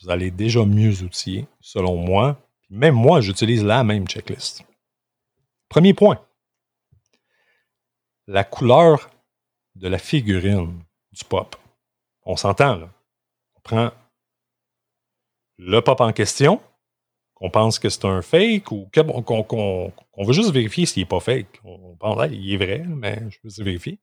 [0.00, 2.40] Vous allez déjà mieux outiller, selon moi.
[2.70, 4.64] Même moi, j'utilise la même checklist.
[5.68, 6.24] Premier point.
[8.28, 9.10] La couleur
[9.74, 10.82] de la figurine
[11.12, 11.56] du pop.
[12.24, 12.88] On s'entend, là.
[13.56, 13.90] On prend
[15.58, 16.60] le pop en question,
[17.34, 21.60] qu'on pense que c'est un fake ou qu'on veut juste vérifier s'il n'est pas fake.
[21.64, 23.98] On pense qu'il est vrai, mais je veux juste vérifier.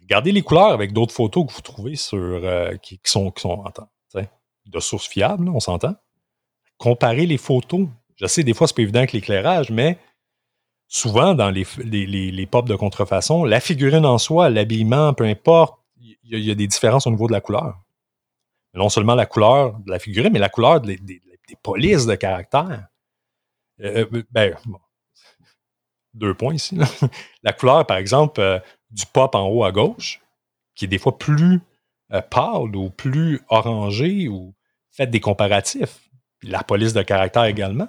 [0.00, 3.62] Regardez les couleurs avec d'autres photos que vous trouvez sur euh, qui, sont, qui sont
[4.68, 5.94] de sources fiables, on s'entend.
[6.76, 7.88] Comparez les photos.
[8.16, 9.98] Je sais, des fois, c'est pas évident avec l'éclairage, mais
[10.86, 16.44] souvent, dans les, les, pop de contrefaçon, la figurine en soi, l'habillement, peu importe, il
[16.44, 17.78] y, a des différences au niveau de la couleur.
[18.74, 20.98] Non seulement la couleur de la figurine, mais la couleur des,
[21.62, 22.88] polices de caractère.
[23.80, 24.56] Euh, euh, ben,
[26.14, 26.78] deux points ici.
[27.42, 28.58] la couleur, par exemple, euh,
[28.90, 30.20] du pop en haut à gauche,
[30.74, 31.60] qui est des fois plus
[32.30, 34.54] pâle ou plus orangé, ou
[34.90, 36.08] faites des comparatifs.
[36.42, 37.88] la police de caractère également.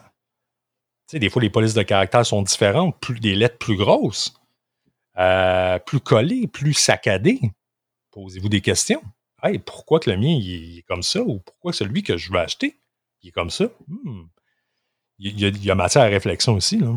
[1.07, 4.33] Tu sais, des fois, les polices de caractère sont différentes, plus, des lettres plus grosses,
[5.85, 7.39] plus collées, plus saccadées.
[8.11, 9.01] Posez-vous des questions.
[9.43, 11.21] Hey, pourquoi que le mien est comme ça?
[11.21, 12.79] Ou pourquoi celui que je veux acheter,
[13.21, 13.65] il est comme ça?
[13.87, 14.25] Hmm.
[15.17, 16.77] Il, y a, matière à réflexion aussi.
[16.77, 16.93] Là.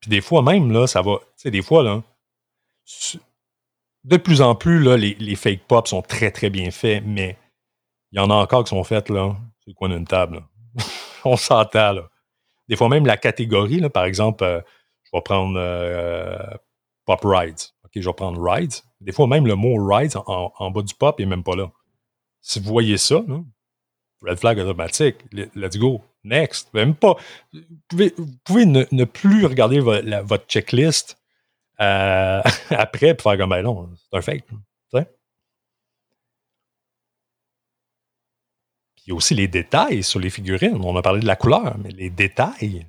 [0.00, 1.18] Puis des fois même, là, ça va.
[1.18, 2.04] Tu sais, des fois,
[4.04, 7.36] de plus en plus, les, fake pop sont très, très bien faits, mais
[8.12, 10.44] il y en a encore qui sont faites, là, c'est coin d'une table.
[11.24, 12.08] On s'entend, là.
[12.68, 14.60] Des fois même, la catégorie, par exemple, euh,
[15.04, 16.36] je vais prendre euh,
[17.04, 17.60] Pop Rides.
[18.00, 18.74] Je vais prendre Rides.
[19.00, 21.70] Des fois, même le mot Rides en, bas du pop, n'est même pas là.
[22.40, 23.24] Si vous voyez ça,
[24.22, 26.02] red flag automatique, let's go.
[26.24, 26.74] Next.
[26.74, 27.16] Même pas.
[27.52, 28.10] Vous
[28.44, 31.16] pouvez, ne, plus regarder votre checklist
[31.80, 34.44] euh, après et faire comme ben non, c'est un fake.
[39.06, 40.78] y a aussi les détails sur les figurines.
[40.82, 42.86] On a parlé de la couleur, mais les détails.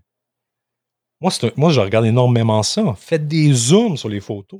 [1.22, 2.96] Moi, moi je regarde énormément ça.
[2.96, 4.60] Faites des zooms sur les photos.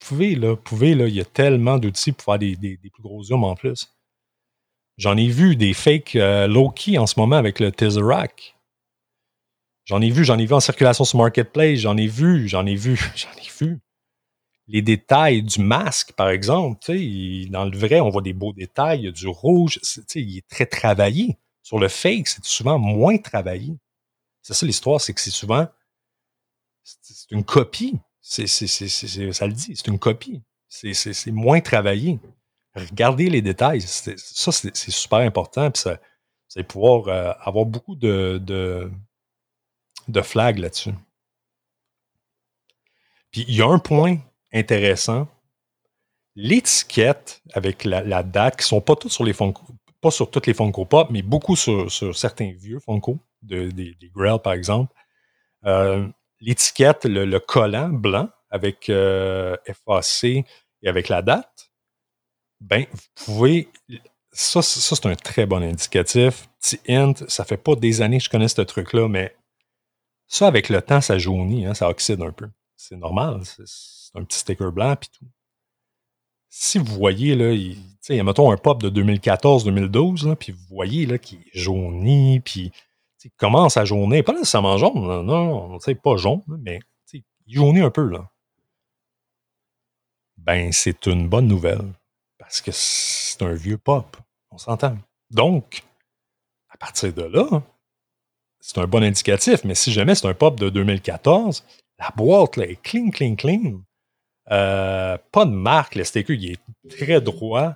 [0.00, 3.22] Vous pouvez, là, pouvez, là, il y a tellement d'outils pour faire des, plus gros
[3.22, 3.92] zooms en plus.
[4.96, 8.54] J'en ai vu des fakes euh, low-key en ce moment avec le Tesseract.
[9.84, 12.74] J'en ai vu, j'en ai vu en circulation sur Marketplace, j'en ai vu, j'en ai
[12.74, 13.78] vu, j'en ai vu.
[14.66, 16.78] Les détails du masque, par exemple,
[17.48, 19.80] dans le vrai, on voit des beaux détails, il y a du rouge,
[20.14, 21.38] il est très travaillé.
[21.62, 23.76] Sur le fake, c'est souvent moins travaillé.
[24.42, 25.68] C'est ça l'histoire, c'est que c'est souvent
[27.02, 27.98] c'est une copie.
[28.30, 30.42] C'est, ça le dit, c'est une copie.
[30.68, 32.20] C'est, moins travaillé.
[32.74, 33.80] Regardez les détails.
[33.80, 35.70] ça, c'est, super important.
[35.70, 35.98] Puis ça,
[36.54, 38.90] allez pouvoir euh, avoir beaucoup de, de,
[40.08, 40.92] de flags là-dessus.
[43.30, 44.18] Puis il y a un point
[44.52, 45.26] intéressant.
[46.34, 49.62] L'étiquette avec la, date, qui ne sont pas toutes sur les Funko,
[50.02, 54.12] pas sur toutes les Funko Pop, mais beaucoup sur, certains vieux Funko, de, des, des
[54.44, 54.92] par exemple.
[55.64, 56.06] Euh,
[56.40, 60.44] l'étiquette, le, collant blanc avec euh, FAC et
[60.88, 61.70] avec la date,
[62.60, 63.68] ben, vous pouvez.
[64.32, 66.48] Ça, c'est un très bon indicatif.
[66.60, 69.34] Petit hint, ça fait pas des années que je connais ce truc-là, mais
[70.26, 72.48] ça, avec le temps, ça jaunit, hein, ça oxyde un peu.
[72.76, 73.40] C'est normal.
[73.44, 75.26] C'est un petit sticker blanc puis tout.
[76.50, 77.76] Si vous voyez, là, il,
[78.24, 82.72] mettons, un pop de 2014-2012, puis vous voyez là, qu'il jaunit, puis
[83.24, 84.24] il commence à jaunir.
[84.24, 86.80] Pas nécessairement jaune, non, non, pas jaune, mais
[87.12, 88.08] il jaunit un peu.
[88.08, 88.30] Là.
[90.36, 91.92] Ben, c'est une bonne nouvelle.
[92.38, 94.16] Parce que c'est un vieux pop.
[94.50, 94.96] On s'entend.
[95.30, 95.82] Donc,
[96.70, 97.62] à partir de là,
[98.60, 99.64] c'est un bon indicatif.
[99.64, 101.64] Mais si jamais c'est un pop de 2014,
[101.98, 103.82] la boîte là, est clean, clean, clean.
[104.50, 105.96] Euh, pas de marque.
[105.96, 107.74] Le sticker, il est très droit.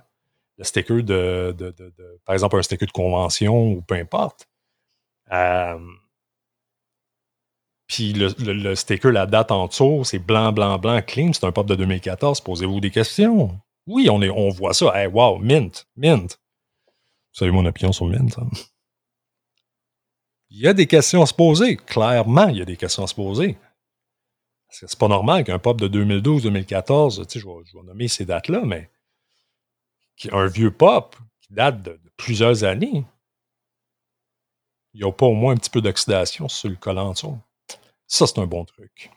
[0.57, 4.47] Le sticker de, de, de, par exemple, un sticker de convention ou peu importe.
[5.31, 5.79] Euh,
[7.87, 11.31] puis le, sticker, la date en dessous, c'est blanc, blanc, blanc, clean.
[11.33, 12.41] C'est un pop de 2014.
[12.41, 13.59] Posez-vous des questions.
[13.85, 14.91] Oui, on, est, on voit ça.
[14.95, 16.39] Hey, wow, mint, mint.
[17.33, 18.37] Vous savez mon opinion sur mint.
[18.37, 18.49] Hein?
[20.49, 21.77] Il y a des questions à se poser.
[21.77, 23.57] Clairement, il y a des questions à se poser.
[24.69, 28.89] C'est pas normal qu'un pop de 2012-2014, tu sais, je vais, nommer ces dates-là, mais
[30.31, 33.05] un vieux pop qui date de, plusieurs années,
[35.01, 38.45] n'y a pas au moins un petit peu d'oxydation sur le collant Ça, c'est un
[38.45, 39.11] bon truc.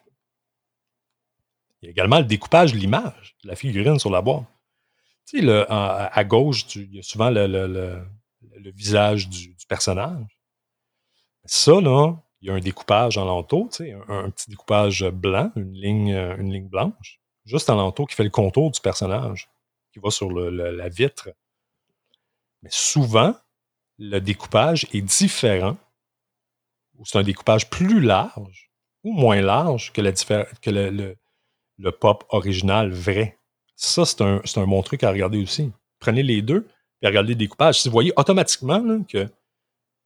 [1.80, 4.44] Il y a également le découpage de l'image, de la figurine sur la boîte.
[5.26, 8.04] Tu sais, à, gauche, il y a souvent le,
[8.70, 10.38] visage du, personnage.
[11.44, 15.50] Ça, là, il y a un découpage en l'entour, tu sais, un, petit découpage blanc,
[15.56, 19.48] une ligne, une ligne blanche, juste en l'entour qui fait le contour du personnage,
[19.92, 21.30] qui va sur la vitre.
[22.62, 23.34] Mais souvent,
[23.98, 25.76] le découpage est différent,
[26.98, 28.70] ou c'est un découpage plus large
[29.04, 33.38] ou moins large que, le, pop original vrai.
[33.76, 35.70] Ça, c'est un, un, bon truc à regarder aussi.
[36.00, 36.66] Prenez les deux
[37.02, 37.80] et regardez le découpage.
[37.80, 39.28] Si vous voyez automatiquement que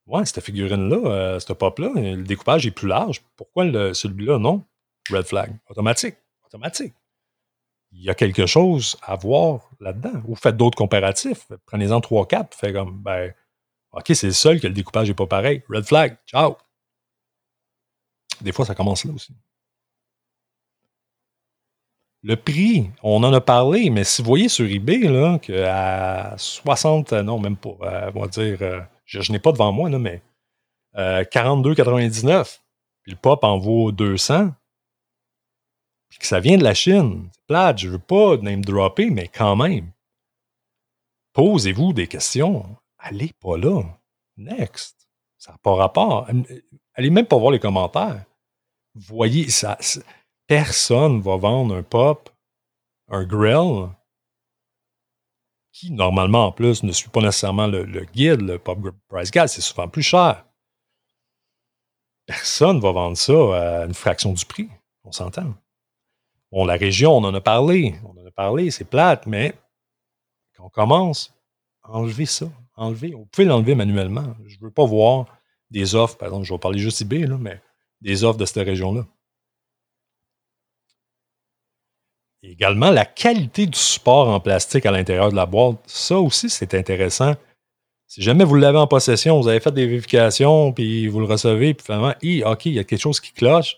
[0.07, 3.65] ouais, cette figurine-là, euh, pop-là, le découpage est plus large, pourquoi
[3.95, 4.65] celui-là, non?
[5.11, 5.57] Red flag.
[5.69, 6.17] Automatique.
[6.45, 6.95] Automatique.
[7.93, 10.23] Il y a quelque chose à voir là-dedans.
[10.27, 11.47] Ou faites d'autres comparatifs.
[11.67, 12.57] Prenez-en trois, quatre.
[12.57, 13.33] Faites comme, ben,
[13.93, 15.63] OK, c'est le seul que le découpage n'est pas pareil.
[15.69, 16.17] Red flag.
[16.27, 16.57] Ciao.
[18.41, 19.35] Des fois, ça commence là aussi.
[22.23, 27.13] Le prix, on en a parlé, mais si vous voyez sur eBay là, qu'à 60,
[27.13, 30.23] non, même pas, euh, on va dire, euh, je, n'ai pas devant moi, mais
[30.95, 32.45] 42,99, euh,
[33.03, 34.51] puis le pop en vaut 200,
[36.11, 37.31] puis que ça vient de la Chine.
[37.33, 39.91] C'est plate, je veux pas name dropper, mais quand même.
[41.33, 42.77] Posez-vous des questions.
[43.01, 43.83] Allez pas là.
[44.37, 45.09] Next.
[45.39, 46.29] Ça n'a pas rapport.
[46.95, 48.25] Allez même pas voir les commentaires.
[48.95, 49.79] Voyez, ça
[50.47, 52.29] personne va vendre un pop,
[53.09, 53.89] un grill,
[55.73, 58.79] qui normalement en plus ne suit pas nécessairement le, guide, le pop
[59.09, 60.45] price guide, c'est souvent plus cher.
[62.27, 64.69] Personne ne va vendre ça à une fraction du prix.
[65.05, 65.55] On s'entend.
[66.53, 67.95] Bon, la région, on en a parlé.
[68.05, 69.55] On en a parlé, c'est plate, mais
[70.57, 71.33] quand on commence,
[71.85, 72.47] enlevez ça.
[72.81, 73.13] Enlevez.
[73.13, 74.35] Vous pouvez l'enlever manuellement.
[74.47, 75.27] Je ne veux pas voir
[75.71, 77.61] des offres, par exemple, je vais parler juste eBay, là, mais
[78.01, 79.07] des offres de cette région-là.
[82.43, 85.77] également la qualité du support en plastique à l'intérieur de la boîte.
[85.87, 87.35] Ça aussi, c'est intéressant.
[88.07, 91.75] Si jamais vous l'avez en possession, vous avez fait des vérifications, puis vous le recevez,
[91.75, 92.15] puis finalement,
[92.51, 93.77] OK, il y a quelque chose qui cloche.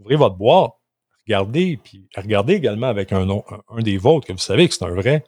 [0.00, 0.72] Ouvrez votre boîte,
[1.26, 4.94] regardez, puis regardez également avec un un, des vôtres, que vous savez que c'est un
[4.94, 5.24] vrai.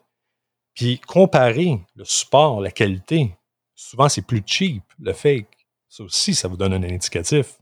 [0.79, 3.35] Puis comparez le support, la qualité.
[3.74, 5.66] Souvent, c'est plus cheap, le fake.
[5.89, 7.59] Ça aussi, ça vous donne un indicatif.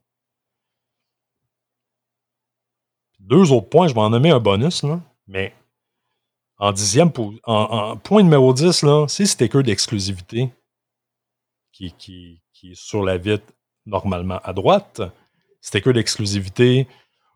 [3.18, 4.84] deux autres points, je vais en nommer un bonus,
[5.26, 5.54] mais
[6.58, 7.10] en dixième,
[7.44, 10.50] en, point numéro 10, là, c'est sticker d'exclusivité
[11.72, 13.50] qui, qui, qui, est sur la vitre
[13.86, 15.00] normalement à droite.
[15.62, 16.86] Sticker d'exclusivité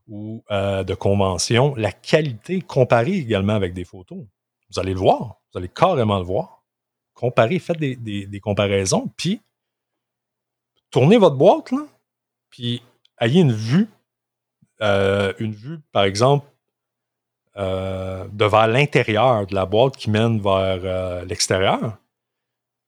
[0.07, 1.74] ou euh, de convention.
[1.74, 4.26] La qualité comparée également avec des photos.
[4.71, 5.41] Vous allez le voir.
[5.53, 6.64] Vous allez carrément le voir.
[7.14, 9.43] Comparez, faites des, comparaisons, puis
[10.91, 11.87] tournez votre boîte, là,
[12.51, 12.83] puis
[13.21, 13.89] ayez une vue
[14.83, 16.47] euh, une vue, par exemple,
[17.57, 21.99] euh, de vers l'intérieur de la boîte qui mène vers euh, l'extérieur,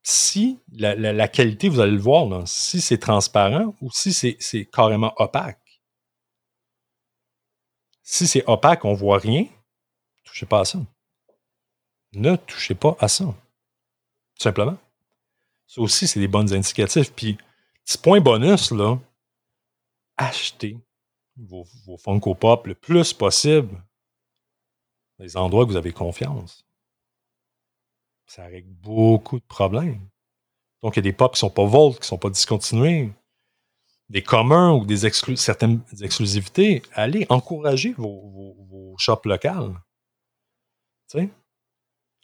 [0.02, 5.58] si la, qualité, vous allez le voir, si c'est transparent ou si c'est carrément opaque.
[8.02, 9.46] Si c'est opaque, on ne voit rien,
[10.24, 10.78] touchez pas à ça.
[12.12, 13.24] Ne touchez pas à ça.
[13.24, 14.76] Tout simplement.
[15.66, 17.12] Ça aussi, c'est des bonnes indicatifs.
[17.12, 17.38] Puis,
[17.84, 18.98] petit point bonus, là,
[20.16, 20.78] achetez
[21.36, 23.82] vos, vos Funko Pop le plus possible
[25.18, 26.66] les endroits que vous avez confiance.
[28.26, 30.08] Ça règle beaucoup de problèmes.
[30.82, 32.30] Donc, il y a des pops qui ne sont pas volts, qui ne sont pas
[32.30, 33.12] discontinués,
[34.08, 36.82] des communs ou des certaines exclusivités.
[36.92, 39.80] Allez encourager vos, vos, shops locales.
[41.10, 41.30] Tu sais?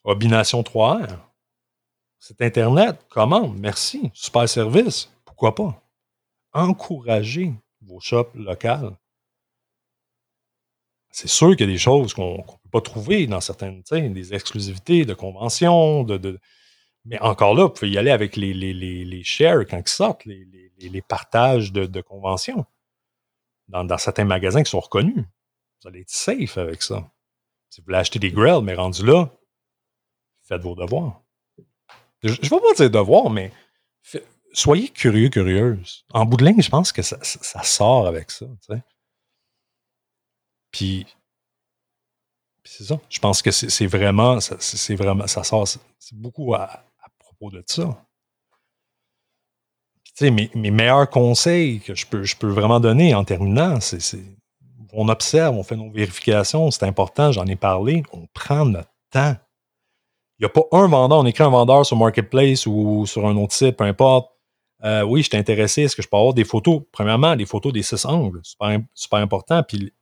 [0.05, 1.19] Obination 3R.
[2.19, 5.11] C'est Internet, commande, merci, super service.
[5.25, 5.83] Pourquoi pas?
[6.53, 8.97] Encouragez vos shops locales.
[11.11, 14.35] C'est sûr qu'il y a des choses qu'on ne peut pas trouver dans certaines, des
[14.35, 16.07] exclusivités de conventions,
[17.05, 21.03] mais encore là, vous pouvez y aller avec les, les, shares quand ils sortent, les,
[21.03, 22.67] partages de, conventions
[23.69, 25.25] dans, certains magasins qui sont reconnus.
[25.81, 27.11] Vous allez être safe avec ça.
[27.71, 29.31] Si vous voulez acheter des grills, mais rendu là,
[30.49, 31.23] faites vos devoirs.
[32.23, 33.53] Je ne vais pas dire devoirs, mais
[34.53, 36.05] soyez curieux, curieuse.
[36.13, 37.19] En bout de ligne, je pense que ça,
[37.63, 38.47] sort avec ça.
[40.73, 41.07] Puis,
[42.65, 43.01] c'est ça.
[43.09, 45.67] Je pense que c'est vraiment, c'est vraiment, ça sort,
[46.13, 46.85] beaucoup à,
[47.19, 48.05] propos de ça.
[50.15, 54.01] Sais, mes, meilleurs conseils que je peux, je peux vraiment donner en terminant, c'est
[54.93, 59.37] on observe, on fait nos vérifications, c'est important, j'en ai parlé, on prend notre temps.
[60.39, 63.37] Il n'y a pas un vendeur, on écrit un vendeur sur Marketplace ou sur un
[63.37, 64.31] autre site, peu importe.
[64.85, 66.83] Euh, oui, je t'ai intéressé, est-ce que je peux avoir des photos?
[66.93, 69.63] Premièrement, des photos des six angles, super, important.
[69.65, 69.93] Puis,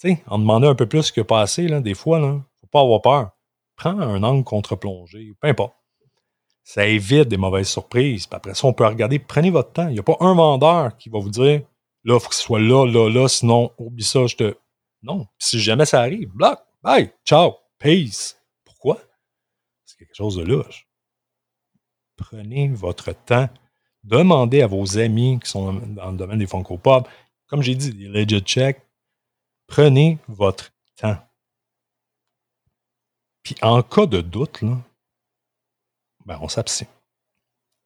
[0.00, 2.80] tu sais, en demandant un peu plus que passer, là, des fois, là, faut pas
[2.80, 3.30] avoir peur.
[3.76, 5.74] Prends un angle contre-plongée, peu importe.
[6.62, 8.26] Ça évite des mauvaises surprises.
[8.26, 9.88] Puis après ça, on peut regarder, prenez votre temps.
[9.88, 11.62] Il n'y a pas un vendeur qui va vous dire,
[12.04, 14.54] là, il faut que ce soit là, là, là, sinon, oublie ça, je te.
[15.02, 15.26] Non.
[15.38, 18.36] si jamais ça arrive, bloc, bye, ciao, peace.
[19.94, 20.88] C'est quelque chose de louche.
[22.16, 23.48] Prenez votre temps
[24.04, 27.08] Demandez à vos amis qui sont dans le domaine des Funko Pop,
[27.46, 28.82] comme j'ai dit, des legit check,
[29.66, 31.16] prenez votre temps.
[33.42, 34.76] Puis en cas de doute, là,
[36.26, 36.88] ben on s'abstient.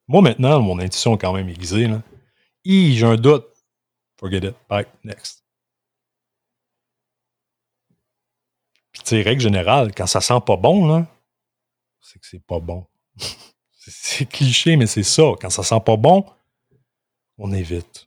[0.09, 1.87] Moi maintenant, mon intuition est quand même aiguisée.
[1.87, 2.03] Là.
[2.65, 3.47] j'ai un doute.
[4.19, 4.57] Forget it.
[4.69, 4.87] Bye.
[5.05, 5.45] Next.
[8.91, 11.07] Puis tu sais, règle générale, quand ça sent pas bon, là,
[12.09, 12.87] c'est que c'est pas bon.
[13.91, 15.33] C'est cliché, mais c'est ça.
[15.41, 16.27] Quand ça sent pas bon,
[17.39, 18.07] on évite.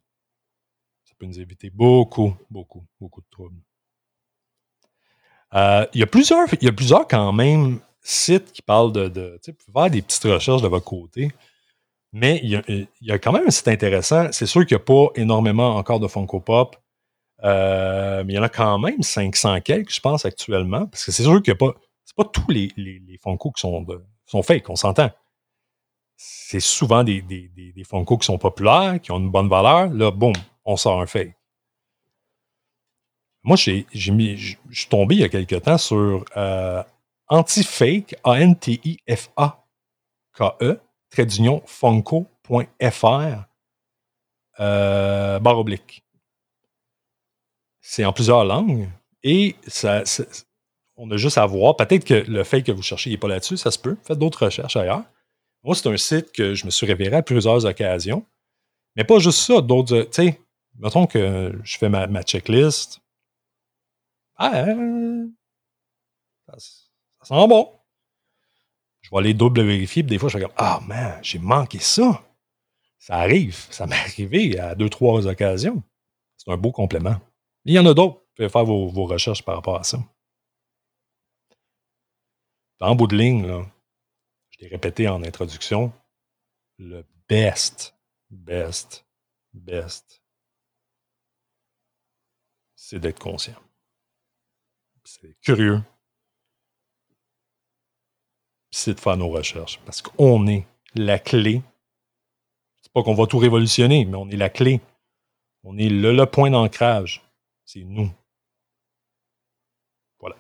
[1.05, 3.59] Ça peut nous éviter beaucoup, beaucoup, beaucoup de troubles.
[5.55, 9.39] Euh, il, y a plusieurs, y a plusieurs quand même sites qui parlent de.
[9.43, 11.31] tu peux faire des petites recherches de votre côté.
[12.13, 14.31] Mais il y, a, quand même un site intéressant.
[14.31, 16.75] C'est sûr qu'il n'y a pas énormément encore de Funko Pop.
[17.43, 20.85] Euh, mais il y en a quand même 500 quelques, je pense, actuellement.
[20.85, 21.79] Parce que c'est sûr qu'il n'y a pas.
[22.11, 25.09] C'est pas tous les, les, Funko qui sont, de, sont fake, on s'entend
[26.23, 29.91] c'est souvent des, des, Funko qui sont populaires, qui ont une bonne valeur.
[29.91, 30.33] Là, boum,
[30.65, 31.33] on sort un fake.
[33.43, 36.83] Moi, je suis tombé il y a quelque temps sur euh,
[37.27, 38.69] Antifake, A-N-T-I-F-A-K-E,
[41.09, 43.45] trait d'union, funko.fr,
[44.59, 46.03] euh, barre oblique.
[47.79, 48.87] C'est en plusieurs langues
[49.23, 50.03] et ça,
[50.97, 51.75] on a juste à voir.
[51.75, 53.97] Peut-être que le fake que vous cherchez n'est pas là-dessus, ça se peut.
[54.03, 55.03] Faites d'autres recherches ailleurs.
[55.63, 58.25] Moi, c'est un site que je me suis révéré à plusieurs occasions.
[58.95, 60.01] Mais pas juste ça, d'autres.
[60.03, 60.41] Tu sais,
[60.79, 62.99] mettons que je fais ma, checklist.
[64.35, 64.65] Ah,
[66.47, 66.57] ça,
[67.23, 67.71] sent bon.
[69.01, 72.21] Je vais aller double vérifier, puis des fois, je regarde Ah, man, j'ai manqué ça.
[72.99, 73.67] Ça arrive.
[73.71, 75.81] Ça m'est arrivé à deux, trois occasions.
[76.37, 77.15] C'est un beau complément.
[77.65, 78.15] Il y en a d'autres.
[78.15, 79.99] Vous pouvez faire vos, vos recherches par rapport à ça.
[82.81, 83.65] En bout de ligne, là,
[84.67, 85.93] répété en introduction,
[86.77, 87.95] le best,
[88.29, 89.05] best,
[89.53, 90.23] best,
[92.75, 93.61] c'est d'être conscient.
[95.03, 95.81] C'est curieux.
[98.71, 99.79] C'est de faire nos recherches.
[99.85, 100.65] Parce qu'on est
[100.95, 101.61] la clé.
[102.81, 104.81] C'est pas qu'on va tout révolutionner, mais on est la clé.
[105.63, 107.21] On est le point d'ancrage.
[107.65, 108.11] C'est nous.
[110.19, 110.37] Voilà.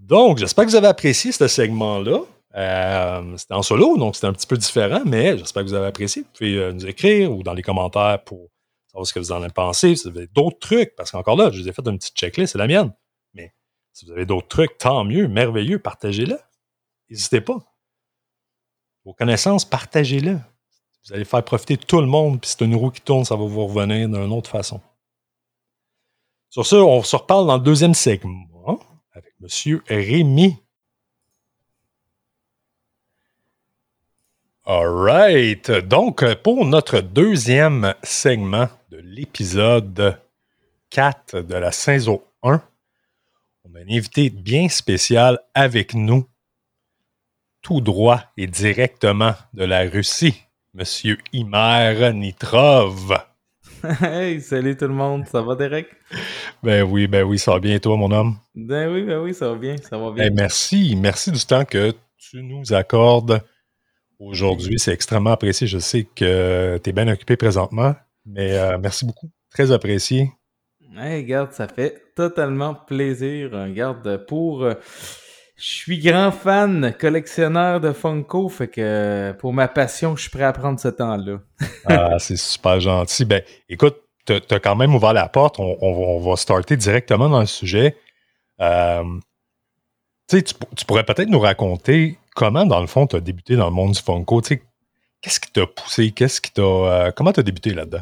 [0.00, 2.22] Donc, j'espère que vous avez apprécié ce segment-là.
[2.56, 5.86] Euh, c'était en solo, donc c'était un petit peu différent, mais j'espère que vous avez
[5.86, 6.22] apprécié.
[6.22, 8.48] Vous pouvez euh, nous écrire ou dans les commentaires pour
[8.86, 9.94] savoir ce que vous en avez pensé.
[9.94, 12.52] Si vous avez d'autres trucs, parce qu'encore là, je vous ai fait une petite checklist,
[12.52, 12.92] c'est la mienne.
[13.34, 13.54] Mais
[13.92, 16.38] si vous avez d'autres trucs, tant mieux, merveilleux, partagez-le.
[17.08, 17.58] N'hésitez pas.
[19.04, 20.40] Vos connaissances, partagez-le.
[21.04, 23.44] Vous allez faire profiter tout le monde, puis c'est une roue qui tourne, ça va
[23.44, 24.80] vous revenir d'une autre façon.
[26.48, 28.49] Sur ce, on se reparle dans le deuxième segment
[29.12, 29.80] avec M.
[29.88, 30.56] Rémi
[34.66, 35.70] Alright.
[35.70, 40.20] Donc, pour notre deuxième segment de l'épisode
[40.90, 42.62] 4 de la saison 1,
[43.64, 46.28] on a un invité bien spécial avec nous,
[47.62, 50.42] tout droit et directement de la Russie,
[50.74, 53.29] Monsieur Imer Nitrov.
[54.02, 55.88] Hey, salut tout le monde, ça va Derek?
[56.62, 58.36] Ben oui, ben oui, ça va bien toi, mon homme?
[58.54, 60.24] Ben oui, ben oui, ça va bien, ça va bien.
[60.28, 63.42] Ben merci, merci du temps que tu nous accordes
[64.18, 64.78] aujourd'hui.
[64.78, 65.66] C'est extrêmement apprécié.
[65.66, 67.94] Je sais que tu es bien occupé présentement,
[68.26, 69.30] mais euh, merci beaucoup.
[69.50, 70.30] Très apprécié.
[70.96, 73.52] Hey, regarde, ça fait totalement plaisir.
[73.52, 74.68] Regarde, pour.
[75.60, 80.44] Je suis grand fan, collectionneur de Funko, fait que pour ma passion, je suis prêt
[80.44, 81.40] à prendre ce temps-là.
[81.84, 83.26] ah, c'est super gentil.
[83.26, 85.56] Ben, écoute, tu as quand même ouvert la porte.
[85.58, 87.94] On, va starter directement dans le sujet.
[88.62, 89.04] Euh,
[90.30, 93.74] tu, tu pourrais peut-être nous raconter comment, dans le fond, tu as débuté dans le
[93.74, 94.40] monde du Funko?
[94.40, 96.12] Qu'est-ce qui t'a poussé?
[96.12, 96.62] Qu'est-ce qui t'a.
[96.62, 98.00] Euh, comment tu as débuté là-dedans?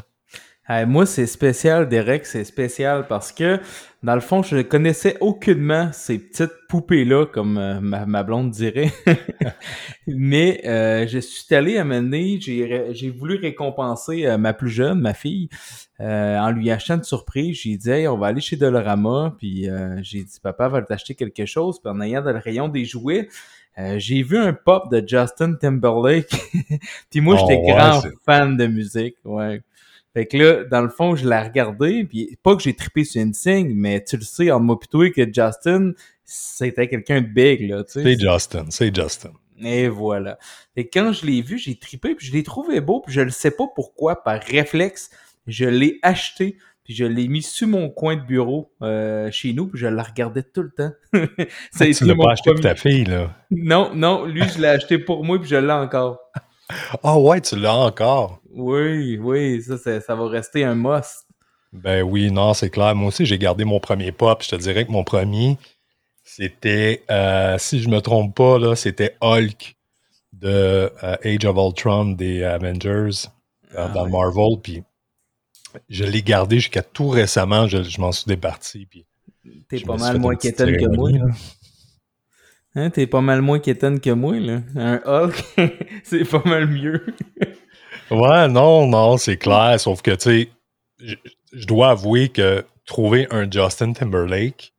[0.86, 3.58] Moi, c'est spécial, Derek, c'est spécial parce que,
[4.02, 8.92] dans le fond, je ne connaissais aucunement ces petites poupées-là, comme euh, ma, blonde dirait.
[10.06, 15.48] Mais euh, je suis allé à mener, j'ai voulu récompenser ma plus jeune, ma fille,
[15.98, 17.60] en lui achetant une surprise.
[17.62, 19.34] J'ai dit, hey, on va aller chez Dolorama.
[19.38, 19.68] Puis
[20.02, 21.80] j'ai dit, papa va t'acheter quelque chose.
[21.80, 23.28] Puis en ayant dans le rayon des jouets,
[23.78, 26.30] Euh, j'ai vu un pop de Justin Timberlake.
[27.10, 29.16] puis moi, Oh, j'étais ouais, grand fan de musique.
[29.24, 29.60] Ouais.
[30.14, 32.04] Fait que là, dans le fond, je l'ai regardé.
[32.04, 35.92] Puis pas que j'ai trippé sur Insync, mais tu le sais, en toi, que Justin,
[36.24, 37.84] c'était quelqu'un de big, là.
[37.84, 38.02] tu sais.
[38.02, 39.32] C'est Justin, c'est Justin.
[39.61, 40.38] Et voilà.
[40.76, 43.30] Et quand je l'ai vu, j'ai trippé, puis je l'ai trouvé beau, puis je ne
[43.30, 45.11] sais pas pourquoi, par réflexe,
[45.46, 49.66] je l'ai acheté, puis je l'ai mis sur mon coin de bureau euh, chez nous,
[49.66, 50.92] puis je la regardais tout le temps.
[51.72, 53.34] Ça a tu l'as pas acheté pour ta fille, là.
[53.50, 56.18] Non, non, lui, je l'ai acheté pour moi, puis je l'ai encore.
[57.02, 58.40] Ah ouais, tu l'as encore.
[58.50, 61.26] Oui, oui, ça, ça, va rester un must.
[61.72, 62.94] Ben oui, non, c'est clair.
[62.94, 64.42] Moi aussi, j'ai gardé mon premier pop.
[64.42, 65.58] Je te dirais que mon premier,
[66.24, 69.76] c'était, euh, si je me trompe pas, là, c'était Hulk
[70.32, 73.26] de euh, Age of Ultron des Avengers
[73.74, 74.08] euh, Ah dans.
[74.08, 74.60] Marvel.
[74.62, 74.82] Puis
[75.88, 77.66] je l'ai gardé jusqu'à tout récemment.
[77.66, 78.86] Je, je m'en suis départi.
[78.86, 79.04] Puis
[79.68, 81.10] T'es pas mal moins quétaine que moi.
[81.10, 81.26] là.
[82.74, 84.60] Hein, t'es pas mal moins quétaine que moi, là.
[84.76, 85.44] Un Hulk,
[86.04, 87.04] c'est pas mal mieux.
[88.10, 89.78] Ouais, non, non, c'est clair.
[89.80, 90.48] Sauf que, tu
[90.98, 91.16] sais,
[91.52, 94.72] je dois avouer que trouver un Justin Timberlake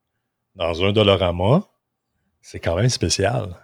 [0.55, 1.63] dans un Dolorama,
[2.41, 3.55] c'est quand même spécial.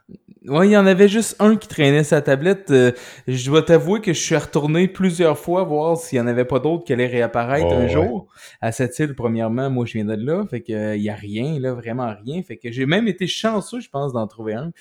[0.48, 2.70] Ouais, il y en avait juste un qui traînait sa tablette.
[2.72, 2.92] Euh,
[3.28, 6.60] je dois t'avouer que je suis retourné plusieurs fois voir s'il y en avait pas
[6.60, 7.90] d'autres qui allaient réapparaître Oh, un ouais.
[7.90, 8.28] jour.
[8.62, 11.16] À cette île, premièrement, moi je viens de là, fait que euh, il y a
[11.16, 12.42] rien, là, vraiment rien.
[12.44, 14.72] Fait que j'ai même été chanceux, je pense, d'en trouver un.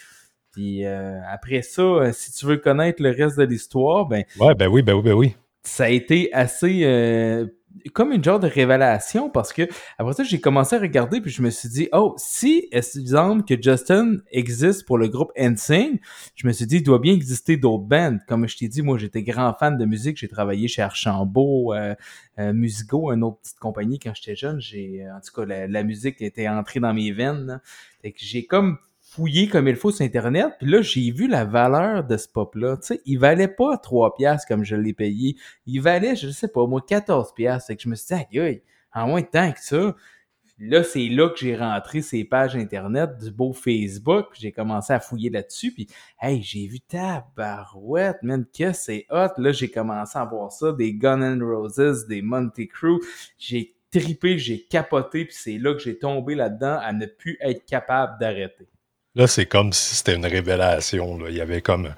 [0.52, 4.68] Puis euh, après ça, si tu veux connaître le reste de l'histoire, ben Ouais, ben
[4.68, 5.34] oui, ben oui, ben oui.
[5.62, 6.82] ça a été assez
[7.92, 9.62] comme une genre de révélation parce que
[9.98, 13.60] après ça j'ai commencé à regarder puis je me suis dit oh si exemple que
[13.60, 16.00] Justin existe pour le groupe NSYNC
[16.34, 18.18] je me suis dit il doit bien exister d'autres bands.
[18.28, 20.16] Comme je t'ai dit moi j'étais grand fan de musique.
[20.16, 21.94] J'ai travaillé chez Archambault euh,
[22.38, 24.60] euh, Musigo une autre petite compagnie quand j'étais jeune.
[24.60, 27.46] J'ai en tout cas la, la musique était entrée dans mes veines.
[27.46, 27.60] Là.
[28.02, 28.78] Fait que j'ai comme
[29.14, 32.76] fouillé comme il faut sur Internet, puis là, j'ai vu la valeur de ce pop-là.
[32.78, 35.36] Tu sais, il valait pas 3 piastres comme je l'ai payé.
[35.66, 37.68] Il valait, je sais pas, moi, 14 piastres.
[37.68, 38.62] Fait que je me suis dit, aïe, aïe,
[38.92, 39.94] en moins de temps que ça.
[40.58, 45.00] Là, c'est là que j'ai rentré ces pages Internet du beau Facebook, j'ai commencé à
[45.00, 45.88] fouiller là-dessus, puis
[46.20, 49.30] hey, j'ai vu tabarouette, man, que c'est hot.
[49.36, 53.00] Là, j'ai commencé à voir ça, des Gun N' Roses, des Monte Crew.
[53.36, 57.64] J'ai tripé, j'ai capoté, puis c'est là que j'ai tombé là-dedans à ne plus être
[57.64, 58.68] capable d'arrêter.
[59.16, 61.18] Là, c'est comme si c'était une révélation.
[61.18, 61.30] Là.
[61.30, 61.94] Il y avait comme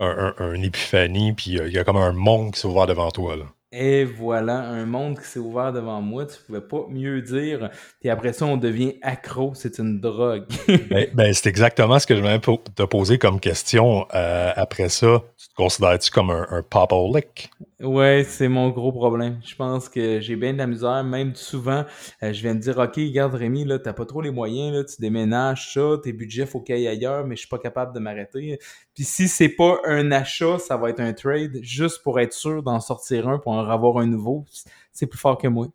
[0.00, 2.86] un, un, un épiphanie, puis euh, il y a comme un monde qui s'est ouvert
[2.86, 3.36] devant toi.
[3.36, 3.46] Là.
[3.74, 7.70] Et voilà, un monde qui s'est ouvert devant moi, tu pouvais pas mieux dire.
[8.00, 10.44] Puis après ça, on devient accro, c'est une drogue.
[10.90, 14.06] ben, ben, c'est exactement ce que je voulais po- te poser comme question.
[14.14, 17.50] Euh, après ça, tu te considères-tu comme un, un popaholic?
[17.80, 19.40] Ouais, c'est mon gros problème.
[19.44, 21.02] Je pense que j'ai bien de la misère.
[21.02, 21.84] Même souvent,
[22.22, 24.84] euh, je viens de dire, OK, regarde Rémi, là, t'as pas trop les moyens, là,
[24.84, 27.98] tu déménages ça, tes budgets, faut qu'il y ailleurs, mais je suis pas capable de
[27.98, 28.60] m'arrêter.
[28.94, 32.62] Puis si c'est pas un achat, ça va être un trade, juste pour être sûr
[32.62, 34.44] d'en sortir un, pour en avoir un nouveau.
[34.92, 35.68] C'est plus fort que moi.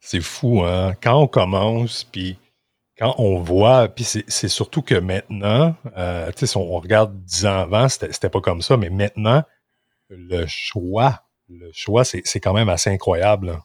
[0.00, 0.94] C'est fou, hein?
[1.02, 2.38] Quand on commence, puis
[2.98, 7.44] quand on voit, puis c'est surtout que maintenant, euh, tu sais, si on regarde dix
[7.44, 9.42] ans avant, c'était pas comme ça, mais maintenant,
[10.08, 13.48] le choix, le choix, c'est quand même assez incroyable.
[13.48, 13.64] là.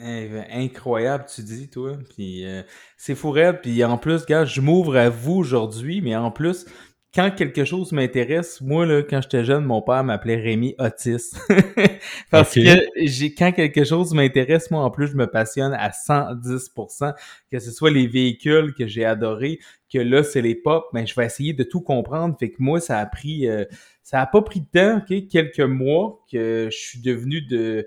[0.00, 1.96] Eh ben, incroyable, tu dis, toi.
[2.14, 2.62] Puis euh,
[2.96, 3.60] c'est fou raide.
[3.62, 6.66] Puis en plus, gars, je m'ouvre à vous aujourd'hui, mais en plus,
[7.14, 11.38] quand quelque chose m'intéresse, moi, là, quand j'étais jeune, mon père m'appelait Rémi autiste.
[12.30, 17.14] Parce que j'ai quand quelque chose m'intéresse, moi, en plus, je me passionne à 110%.
[17.50, 19.58] Que ce soit les véhicules que j'ai adorés,
[19.92, 22.36] que là, c'est les pop, mais je vais essayer de tout comprendre.
[22.38, 23.48] Fait que moi, ça a pris...
[23.48, 23.64] euh,
[24.02, 27.86] ça a pas pris de temps, ok, quelques mois que je suis devenu de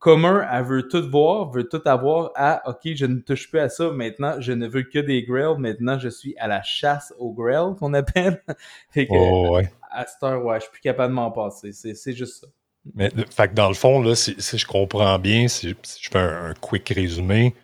[0.00, 3.68] commun à veut tout voir, veut tout avoir, à OK, je ne touche plus à
[3.68, 7.32] ça, maintenant je ne veux que des grails, maintenant je suis à la chasse aux
[7.32, 8.42] grails qu'on appelle.
[8.90, 9.70] fait que Oh, ouais.
[9.92, 12.48] à cette heure, ouais, je suis plus capable de m'en passer, c'est, c'est juste ça.
[12.94, 16.10] Mais fait que dans le fond, là, si, si je comprends bien, si, si je
[16.10, 17.54] fais un, un quick résumé,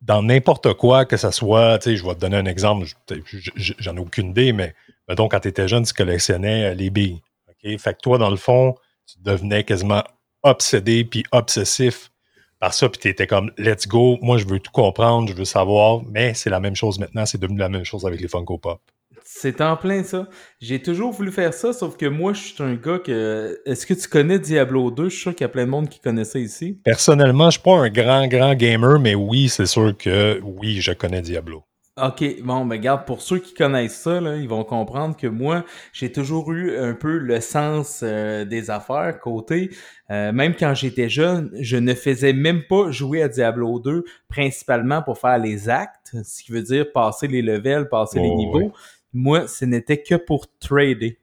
[0.00, 3.20] dans n'importe quoi, que ça soit, tu sais, je vais te donner un exemple, je-
[3.24, 4.74] je- je- j'en ai aucune idée, mais
[5.08, 7.20] mettons, quand tu étais jeune, tu collectionnais euh, les billes.
[7.48, 7.78] OK?
[7.78, 8.74] Fait que toi, dans le fond,
[9.06, 10.02] tu devenais quasiment
[10.46, 12.10] obsédé puis obsessif
[12.58, 15.44] par ça, puis tu étais comme, let's go, moi, je veux tout comprendre, je veux
[15.44, 18.56] savoir, mais c'est la même chose maintenant, c'est devenu la même chose avec les Funko
[18.58, 18.80] Pop.
[19.28, 20.28] C'est en plein ça.
[20.60, 23.60] J'ai toujours voulu faire ça, sauf que moi, je suis un gars que...
[23.66, 25.04] Est-ce que tu connais Diablo 2?
[25.04, 26.80] Je suis sûr qu'il y a plein de monde qui connaît ça ici.
[26.84, 30.92] Personnellement, je suis pas un grand, grand gamer, mais oui, c'est sûr que oui, je
[30.92, 31.64] connais Diablo.
[31.98, 35.64] OK, bon, ben garde, pour ceux qui connaissent ça, là, ils vont comprendre que moi,
[35.94, 39.70] j'ai toujours eu un peu le sens euh, des affaires côté.
[40.10, 45.02] euh, même quand j'étais jeune, je ne faisais même pas jouer à Diablo 2, principalement
[45.02, 48.58] pour faire les actes, ce qui veut dire passer les levels, passer les niveaux.
[48.58, 48.70] ouais.
[49.14, 51.18] moi, ce n'était que pour trader.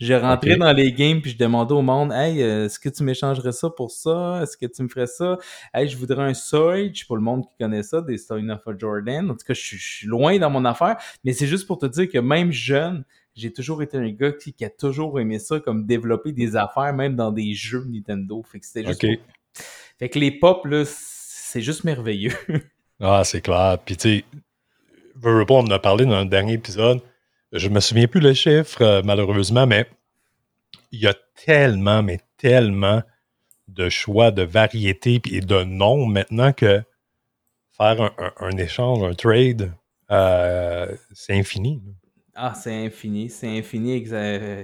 [0.00, 3.04] Je rentrais dans les games puis je demandais au monde Hey, euh, est-ce que tu
[3.04, 4.40] m'échangerais ça pour ça?
[4.42, 5.38] Est-ce que tu me ferais ça?
[5.72, 9.30] Hey, je voudrais un Surge pour le monde qui connaît ça, des Stone of Jordan.
[9.30, 12.08] En tout cas, je suis loin dans mon affaire, mais c'est juste pour te dire
[12.08, 13.04] que même jeune,
[13.36, 17.16] j'ai toujours été un gars qui, a toujours aimé ça, comme développer des affaires, même
[17.16, 18.42] dans des jeux Nintendo.
[18.42, 19.04] Fait que c'était juste.
[19.98, 22.32] Fait que les pop, là, c'est juste merveilleux.
[23.00, 23.78] ah, c'est clair.
[23.84, 24.24] Puis tu sais,
[25.22, 27.00] on en a parlé dans un dernier épisode.
[27.54, 29.86] Je me souviens plus le chiffre, euh, malheureusement, mais
[30.90, 31.14] il y a
[31.46, 33.00] tellement, mais tellement
[33.68, 36.82] de choix, de variétés et de noms maintenant que
[37.70, 39.72] faire un, échange, un trade,
[40.10, 41.80] euh, c'est infini.
[42.36, 43.92] Ah, c'est infini, c'est infini,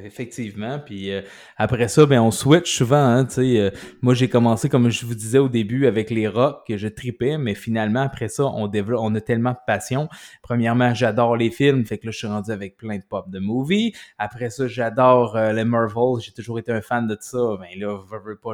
[0.05, 0.81] effectivement.
[0.81, 1.23] Puis euh,
[1.57, 2.97] après ça, ben on switch souvent.
[2.97, 3.71] Hein, euh,
[4.03, 7.39] moi, j'ai commencé, comme je vous disais au début, avec les rocks que je tripais,
[7.39, 10.09] mais finalement, après ça, on développe, on a tellement de passion.
[10.43, 13.39] Premièrement, j'adore les films, fait que là, je suis rendu avec plein de pop de
[13.39, 13.93] movies.
[14.19, 17.39] Après ça, j'adore euh, les Marvel, j'ai toujours été un fan de ça.
[17.61, 18.01] Ben là,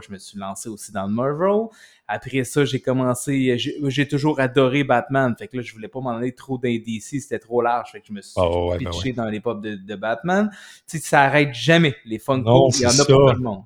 [0.06, 1.68] je me suis lancé aussi dans le Marvel.
[2.09, 5.34] Après ça, j'ai commencé, j'ai toujours adoré Batman.
[5.36, 7.90] Fait que là, je voulais pas m'en aller trop dans DC, c'était trop large.
[7.90, 10.48] Fait que je me suis oh, pitché dans les pop de, Batman.
[10.88, 11.96] Tu sais, ça arrête jamais.
[12.04, 13.64] Les Funko, il y en a pour tout le monde.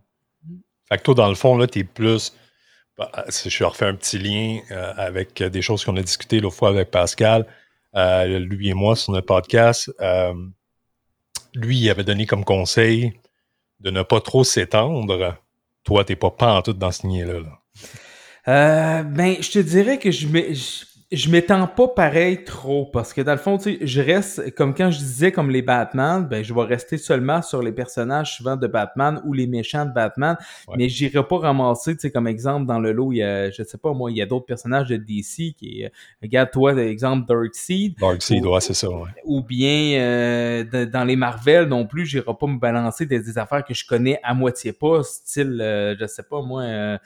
[0.89, 2.33] Fait que toi, dans le fond, là, t'es plus.
[2.97, 6.71] Bah, je refais un petit lien euh, avec des choses qu'on a discutées l'autre fois
[6.71, 7.47] avec Pascal,
[7.95, 9.93] euh, lui et moi, sur notre podcast.
[10.01, 10.35] Euh,
[11.55, 13.13] lui, il avait donné comme conseil
[13.81, 15.37] de ne pas trop s'étendre.
[15.85, 17.41] Toi, t'es pas tout dans ce lien-là.
[17.41, 17.61] Là.
[18.49, 20.27] Euh, ben, je te dirais que je
[21.13, 24.75] je, m'étends pas pareil trop parce que dans le fond, tu sais, je reste comme
[24.75, 28.57] quand je disais comme les Batman, ben je vais rester seulement sur les personnages souvent
[28.57, 30.37] de Batman ou les méchants de Batman,
[30.77, 33.63] mais j'irai pas ramasser, tu sais, comme exemple dans le lot, il y a, je
[33.63, 35.85] sais pas moi, il y a d'autres personnages de DC qui,
[36.23, 37.99] regarde toi, exemple Darkseid.
[37.99, 38.89] Darkseid, ouais, c'est ça.
[38.89, 39.11] Ouais.
[39.25, 43.65] Ou bien euh, dans les Marvel non plus, j'irai pas me balancer des, des, affaires
[43.65, 46.99] que je connais à moitié pas, style, euh, je sais pas moi.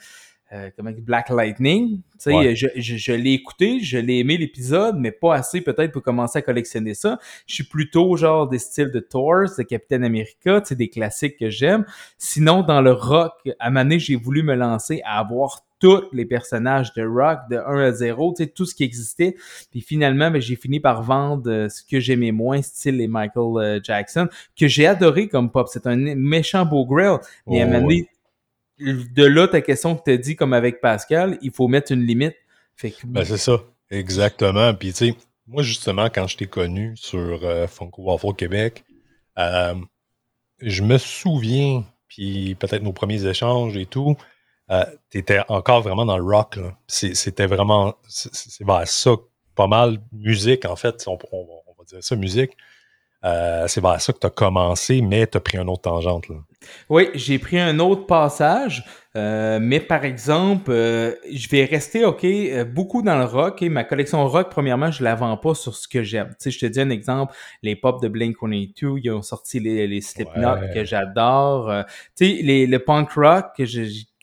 [0.55, 2.01] Euh, euh, comme Black Lightning.
[2.25, 6.39] Je, je, je l'ai écouté, je l'ai aimé l'épisode, mais pas assez peut-être pour commencer
[6.39, 7.19] à collectionner ça.
[7.45, 11.85] Je suis plutôt genre des styles de Thor, de Captain America, des classiques que j'aime.
[12.17, 16.93] Sinon, dans le rock, à Mané, j'ai voulu me lancer à avoir tous les personnages
[16.93, 19.35] de rock de 1 à 0, tout ce qui existait.
[19.71, 23.57] Puis finalement, ben, j'ai fini par vendre euh, ce que j'aimais moins, style les Michael
[23.57, 25.67] euh, Jackson, que j'ai adoré comme pop.
[25.69, 27.17] C'est un méchant beau grail.
[27.45, 27.91] Mais à oh,
[28.79, 32.05] de là, ta question que tu as dit, comme avec Pascal, il faut mettre une
[32.05, 32.35] limite.
[33.05, 34.73] Ben, c'est ça, exactement.
[34.73, 35.15] Puis, tu sais,
[35.47, 38.83] moi, justement, quand je t'ai connu sur euh, Funko Waffle Québec,
[39.37, 39.75] euh,
[40.59, 44.15] je me souviens, puis peut-être nos premiers échanges et tout,
[44.71, 46.59] euh, tu étais encore vraiment dans le rock.
[46.87, 49.11] C'était vraiment, c'est vers ça,
[49.55, 52.51] pas mal, musique, en fait, on va dire ça, musique.
[53.25, 56.29] Euh, c'est vers ça que tu as commencé, mais tu as pris un autre tangente.
[56.29, 56.35] Là.
[56.89, 62.25] Oui, j'ai pris un autre passage, euh, mais par exemple, euh, je vais rester, OK,
[62.71, 63.63] beaucoup dans le rock.
[63.63, 66.29] Et ma collection rock, premièrement, je la vends pas sur ce que j'aime.
[66.29, 69.87] Tu sais, je te dis un exemple, les pop de Blink-182, ils ont sorti les,
[69.87, 71.71] les Slipknot que j'adore.
[72.15, 73.63] tu sais, les, le punk rock que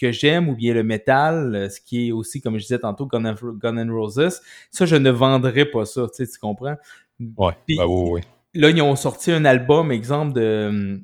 [0.00, 3.24] que j'aime ou bien le metal, ce qui est aussi, comme je disais tantôt, Gun,
[3.24, 4.40] and, Roses,
[4.70, 6.74] ça, je ne vendrai pas ça, tu, sais, tu comprends?
[7.20, 8.20] Ouais, bah oui, oui
[8.54, 11.02] là, ils ont sorti un album, exemple de hum,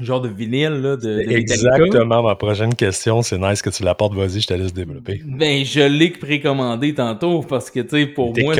[0.00, 4.40] genre de vinyle là, de, Exactement, ma prochaine question, c'est nice que tu l'apportes, vas-y,
[4.40, 5.22] je te laisse développer.
[5.24, 8.54] Ben, je l'ai précommandé tantôt parce que, tu sais, pour moi,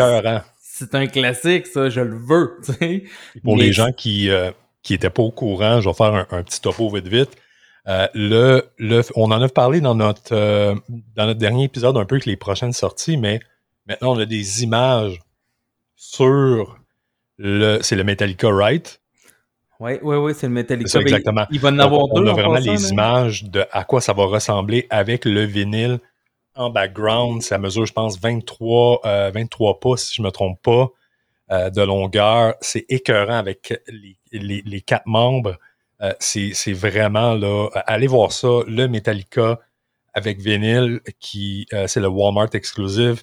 [0.58, 3.04] c'est un classique, ça, je le veux, tu sais.
[3.42, 4.50] Pour les gens qui euh,
[4.82, 7.30] qui étaient pas au courant, je vais faire un, petit topo vite vite.
[7.88, 10.74] Euh, le, le, on en a parlé dans notre, euh,
[11.14, 13.40] dans notre dernier épisode un peu avec les prochaines sorties, mais
[13.86, 15.20] maintenant on a des images
[15.94, 16.78] sur
[17.38, 19.00] c'est le Metallica Right?
[19.78, 21.00] Oui, oui, oui, c'est le Metallica.
[21.00, 21.46] exactement.
[21.50, 22.22] Il va en avoir deux.
[22.22, 25.98] On a vraiment les images de à quoi ça va ressembler avec le vinyle
[26.54, 27.42] en background.
[27.42, 30.88] Ça mesure, je pense, 23, 23 euh, pas, si je ne me trompe pas,
[31.52, 32.54] euh, de longueur.
[32.62, 33.78] C'est écœurant avec
[34.32, 35.58] les, quatre membres.
[36.00, 37.68] Euh, c'est vraiment là.
[37.86, 39.60] Allez voir ça, le Metallica
[40.14, 43.22] avec vinyle, qui c'est le Walmart exclusive.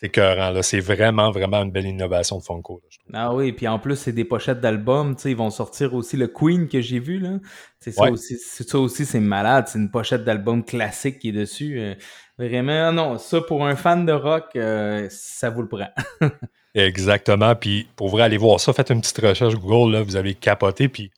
[0.00, 0.62] C'est écœurant, là.
[0.62, 2.80] C'est vraiment, vraiment une belle innovation de Funko.
[3.12, 5.14] Ah oui, puis en plus, c'est des pochettes d'albums.
[5.26, 7.18] Ils vont sortir aussi le Queen que j'ai vu.
[7.18, 7.38] là.
[7.80, 9.66] C'est ça, aussi, ça aussi, c'est malade.
[9.68, 11.78] C'est une pochette d'album classique qui est dessus.
[11.78, 11.94] Euh,
[12.38, 15.88] vraiment, non, ça pour un fan de rock, euh, ça vous le prend.
[16.74, 17.54] Exactement.
[17.54, 20.88] Puis pour vrai, aller voir ça, faites une petite recherche Google, là, vous avez capoté.
[20.88, 21.10] Puis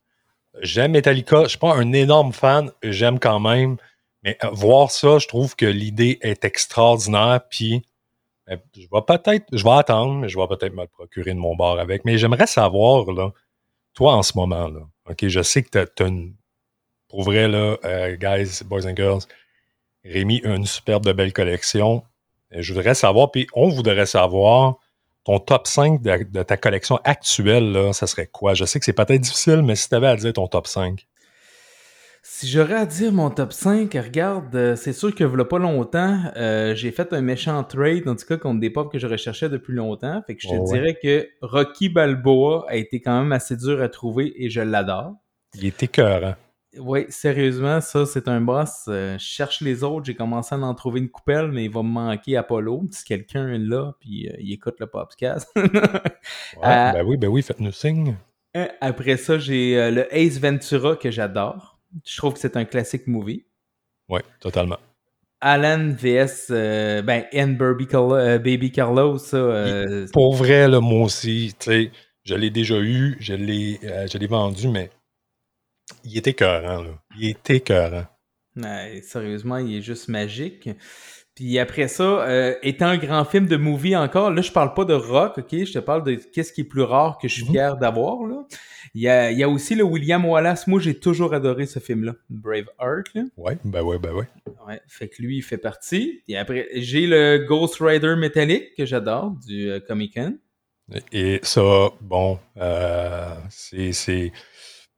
[0.61, 1.45] j'aime Metallica.
[1.45, 3.77] Je suis pas un énorme fan, j'aime quand même.
[4.25, 7.41] Mais euh, voir ça, je trouve que l'idée est extraordinaire.
[7.49, 7.83] Puis
[8.75, 11.79] je vais peut-être, je vais attendre, mais je vais peut-être me procurer de mon bar
[11.79, 12.05] avec.
[12.05, 13.31] Mais j'aimerais savoir, là,
[13.95, 16.35] toi, en ce moment, là, OK, je sais que tu as, une.
[17.09, 19.23] Pour vrai, là, euh, guys, boys and girls,
[20.05, 22.03] Rémi a une superbe de belle collection.
[22.51, 24.77] Je voudrais savoir, puis on voudrait savoir
[25.25, 28.55] ton top 5 de, ta collection actuelle, là, ça serait quoi?
[28.55, 31.07] Je sais que c'est peut-être difficile, mais si tu avais à dire ton top 5.
[32.43, 36.19] Si j'aurais à dire mon top 5, regarde, euh, c'est sûr que voilà pas longtemps,
[36.35, 39.49] euh, j'ai fait un méchant trade, en tout cas contre des pop que je recherchais
[39.49, 40.21] depuis longtemps.
[40.27, 43.89] Fait que je te dirais que Rocky Balboa a été quand même assez dur à
[43.89, 45.15] trouver et je l'adore.
[45.55, 46.35] Il était cœur,
[46.81, 48.87] Oui, sérieusement, ça c'est un boss.
[48.89, 51.85] Euh, je cherche les autres, j'ai commencé à en trouver une coupelle, mais il va
[51.85, 52.89] me manquer Apollo.
[52.91, 55.49] Si quelqu'un est là, puis il écoute le podcast.
[55.57, 55.71] ouais,
[56.61, 58.17] ben oui, ben oui, faites-nous signe.
[58.81, 61.72] Après ça, j'ai le Ace Ventura que j'adore.
[62.05, 63.45] Je trouve que c'est un classique movie.
[64.09, 64.79] Oui, totalement.
[65.41, 66.47] Alan vs.
[66.51, 69.37] Euh, ben, Anne euh, Baby Carlos, ça.
[69.37, 71.91] Euh, pour vrai, là, moi aussi, tu sais,
[72.25, 74.91] je l'ai déjà eu, je l'ai, je l'ai vendu, mais
[76.05, 76.91] il était écœurant, là.
[77.19, 78.07] Il était écœurant.
[79.03, 80.69] sérieusement, il est juste magique.
[81.35, 84.85] Puis après ça, euh, étant un grand film de movie encore, là, je parle pas
[84.85, 85.51] de rock, ok?
[85.51, 87.51] Je te parle de qu'est-ce qui est plus rare que je suis mhm.
[87.51, 88.45] fier d'avoir, là.
[88.95, 90.67] Il y, a, il y a aussi le William Wallace.
[90.67, 92.15] Moi, j'ai toujours adoré ce film-là.
[92.29, 93.23] Brave Heart, là.
[93.39, 94.29] Ouais, ben ouais, ben ouais.
[94.67, 96.23] Ouais, fait que lui, il fait partie.
[96.29, 100.37] Et après, j'ai le Ghost Rider métallique que j'adore, du euh, Comic Con.
[101.11, 104.33] Et ça, bon, euh, c'est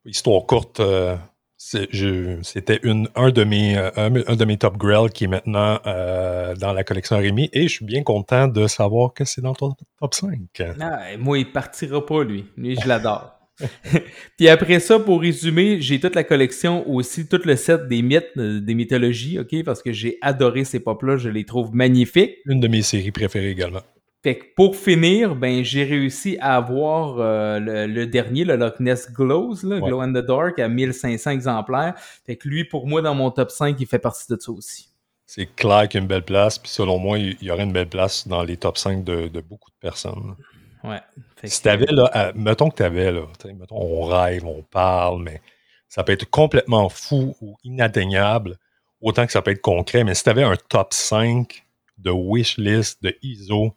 [0.05, 0.81] histoire courte.
[0.81, 1.17] Euh,
[1.57, 6.73] c'était un, de mes, euh, un, de mes top grill qui est maintenant euh, dans
[6.75, 10.15] la collection Rémi et je suis bien content de savoir que c'est dans ton top
[10.15, 10.39] 5.
[10.81, 12.45] Ah, moi, il partira pas, lui.
[12.59, 13.34] Lui, je l'adore.
[14.37, 18.33] Puis après ça, pour résumer, j'ai toute la collection aussi, tout le set des mythes,
[18.37, 19.63] euh, des mythologies, OK?
[19.65, 22.37] Parce que j'ai adoré ces pop-là, je les trouve magnifiques.
[22.47, 23.83] Une de mes séries préférées également.
[24.25, 29.13] Fait que pour finir, ben j'ai réussi à avoir euh, le, dernier, le Loch Ness
[29.13, 31.93] Glows, Glow in the Dark, à 1500 exemplaires.
[32.25, 34.89] Fait que lui, pour moi, dans mon top 5, il fait partie de ça aussi.
[35.27, 37.73] C'est clair qu'il y a une belle place, puis selon moi, il y aurait une
[37.73, 40.37] belle place dans les top 5 de, beaucoup de personnes.
[40.83, 41.01] Ouais.
[41.47, 45.41] Si t'avais, là, mettons que t'avais, là, mettons, on rêve, on parle, mais
[45.89, 48.59] ça peut être complètement fou ou inatteignable,
[49.01, 51.65] autant que ça peut être concret, mais si t'avais un top 5
[51.99, 53.75] de wishlist, de ISO,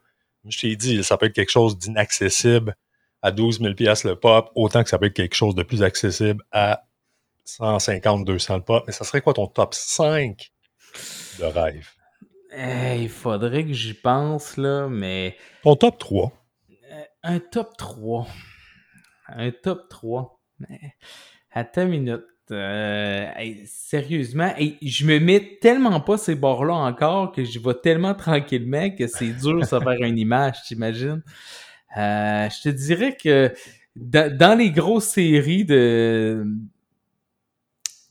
[0.50, 2.76] je t'ai dit, ça peut être quelque chose d'inaccessible
[3.22, 6.44] à 12 000 le pop, autant que ça peut être quelque chose de plus accessible
[6.52, 6.84] à
[7.46, 8.84] 150, 200 le pop.
[8.88, 10.52] Mais ça serait quoi ton top 5
[11.40, 11.88] de rêve?
[13.00, 15.36] il faudrait que j'y pense, là, mais...
[15.64, 16.32] Ton top 3?
[16.98, 18.28] Euh, un top 3.
[19.30, 20.40] Un top 3.
[21.52, 22.24] Attends une minute.
[22.50, 23.30] Euh,
[23.66, 29.06] sérieusement, je me mets tellement pas ces bords-là encore que je vais tellement tranquillement que
[29.06, 31.22] c'est dur de se faire une image, t'imagines?
[31.98, 33.54] Euh, je te dirais que
[33.98, 36.46] dans, les grosses séries de,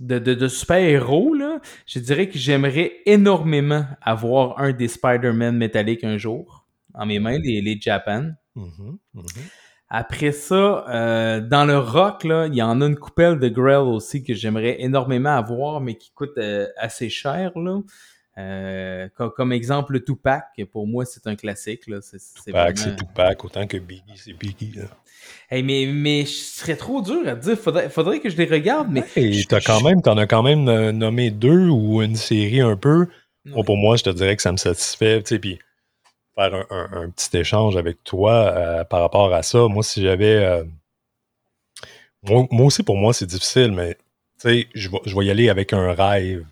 [0.00, 1.34] de, super-héros,
[1.86, 7.38] je dirais que j'aimerais énormément avoir un des Spider-Man métalliques un jour en mes mains,
[7.38, 8.32] les, les Japan.
[8.56, 9.50] Mm-hmm, mm-hmm.
[9.88, 13.78] Après ça, euh, dans le rock, là, il y en a une coupelle de Grell
[13.78, 17.52] aussi que j'aimerais énormément avoir, mais qui coûte euh, assez cher.
[17.56, 17.80] Là.
[18.38, 21.82] Euh, comme, exemple, le Tupac, pour moi, c'est un classique.
[22.02, 24.72] C'est, Tupac, c'est Tupac, autant que Biggie, c'est Biggie.
[24.74, 24.84] Là.
[25.50, 27.56] Hey, mais, mais ce serait trop dur à dire.
[27.56, 28.88] Faudrait, faudrait que je les regarde.
[28.90, 32.76] Mais hey, t'as quand même, t'en as quand même nommé deux ou une série un
[32.76, 33.06] peu.
[33.64, 35.22] pour moi, je te dirais que ça me satisfait.
[35.22, 35.60] Puis
[36.36, 39.66] faire un, petit échange avec toi euh, par rapport à ça.
[39.68, 40.44] Moi, si j'avais.
[40.44, 40.64] Euh,
[42.22, 45.48] moi, aussi, pour moi, c'est difficile, mais tu sais, je vais, je vais y aller
[45.48, 46.44] avec un rêve.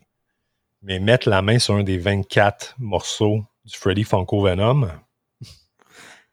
[0.82, 4.88] Mais mettre la main sur un des 24 morceaux du Freddy Funko Venom.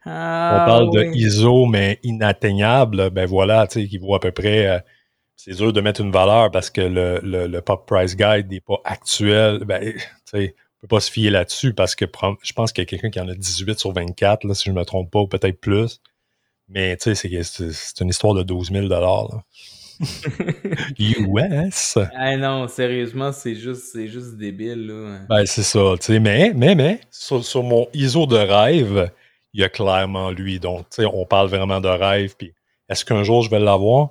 [0.03, 3.11] Ah, on parle de ISO, mais inatteignable.
[3.11, 4.65] Ben voilà, tu sais, qui vaut à peu près.
[4.65, 4.79] Euh,
[5.35, 8.81] c'est dur de mettre une valeur parce que le, le Pop Price Guide n'est pas
[8.83, 9.59] actuel.
[9.63, 12.05] Ben, tu sais, peut pas se fier là-dessus parce que
[12.41, 14.71] je pense qu'il y a quelqu'un qui en a 18 sur 24, là, si je
[14.71, 16.01] ne me trompe pas, ou peut-être plus.
[16.67, 19.27] Mais tu sais, c'est une histoire de 12 000 là.
[20.99, 21.97] US.
[22.15, 24.87] Ah non, sérieusement, c'est juste, juste débile.
[24.87, 25.19] Là.
[25.29, 25.93] Ben, c'est ça.
[25.99, 29.11] tu sais, Mais, mais, mais, sur, mon ISO de rêve,
[29.53, 30.59] il y a clairement lui.
[30.59, 32.35] Donc, tu sais, on parle vraiment de rêve.
[32.35, 32.53] Puis,
[32.89, 34.09] est-ce qu'un jour je vais l'avoir?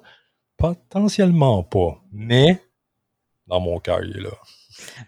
[0.56, 2.00] Potentiellement pas.
[2.12, 2.62] Mais,
[3.46, 4.36] dans mon cœur, il est là.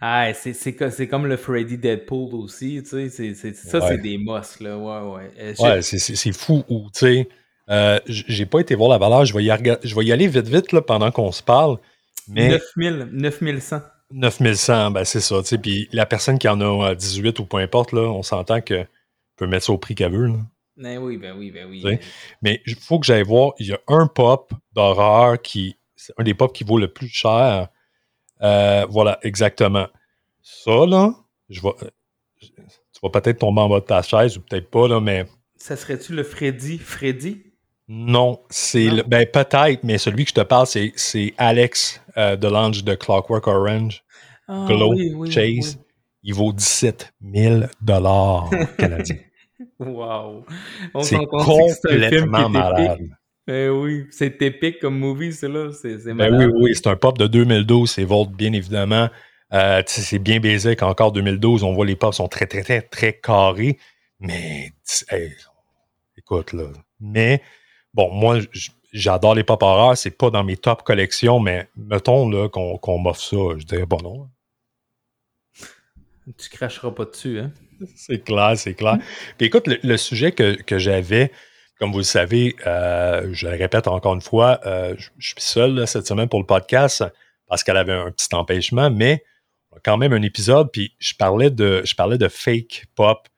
[0.00, 3.34] Ah, c'est comme le Freddy Deadpool aussi, tu sais.
[3.34, 4.76] Ça, c'est des mosques, là.
[4.76, 5.30] Ouais, ouais.
[5.38, 6.64] Euh, ouais, c'est fou.
[6.68, 7.28] tu sais,
[7.70, 9.24] euh, j'ai pas été voir la valeur.
[9.24, 11.78] Je vais y, je vais y aller vite, vite, là, pendant qu'on se parle.
[12.28, 12.58] Mais...
[12.76, 13.80] 9000, 9100.
[14.14, 15.58] 9100, ben c'est ça, tu sais.
[15.58, 18.86] Puis la personne qui en a 18 ou peu importe, là, on s'entend que
[19.36, 20.38] peut mettre ça au prix qu'elle veut, là.
[20.76, 21.98] Ben oui, ben oui, ben oui.
[22.40, 26.24] Mais il faut que j'aille voir, il y a un pop d'horreur qui, c'est un
[26.24, 27.68] des pop qui vaut le plus cher.
[28.42, 29.86] Euh, voilà, exactement.
[30.42, 31.14] Ça, là,
[31.48, 31.70] je vais,
[32.40, 32.50] tu
[33.02, 35.26] vas peut-être tomber en bas de ta chaise ou peut-être pas, là, mais.
[35.56, 36.78] Ça serait-tu le Freddy?
[36.78, 37.44] Freddy?
[37.88, 42.48] Non, c'est le, ben peut-être, mais celui que je te parle, c'est Alex euh, de
[42.48, 44.02] l'ange de Clockwork Orange.
[44.48, 45.78] Ah, Glow Chase.
[46.22, 48.48] Il vaut 17 000 dollars
[48.78, 49.18] canadiens.
[49.80, 50.44] wow!
[51.02, 53.00] C'est complètement malade.
[53.46, 55.72] Ben oui, c'est épique comme movie, c'est là.
[55.72, 57.90] C'est, ben oui, oui, c'est un pop de 2012.
[57.90, 59.08] C'est Volt, bien évidemment.
[59.52, 63.12] Euh, c'est bien baisé qu'encore 2012, on voit les pops sont très, très, très, très
[63.12, 63.78] carrés.
[64.20, 64.72] Mais,
[66.16, 66.68] écoute, là.
[67.00, 67.42] Mais,
[67.92, 68.38] bon, moi,
[68.92, 69.96] j'adore les pop horreurs.
[69.96, 73.58] C'est pas dans mes top collections, mais mettons là, qu'on, m'offre ça.
[73.58, 74.28] Je dirais pas non.
[76.38, 77.50] Tu cracheras pas dessus, hein?
[77.96, 78.98] C'est clair, c'est clair.
[79.36, 81.32] Puis écoute, le, sujet que, j'avais,
[81.82, 85.84] comme vous le savez, euh, je le répète encore une fois, euh, je, suis seul
[85.88, 87.04] cette semaine pour le podcast
[87.48, 89.24] parce qu'elle avait un petit empêchement, mais
[89.82, 93.28] quand même un épisode, puis je parlais de, je parlais de fake pop.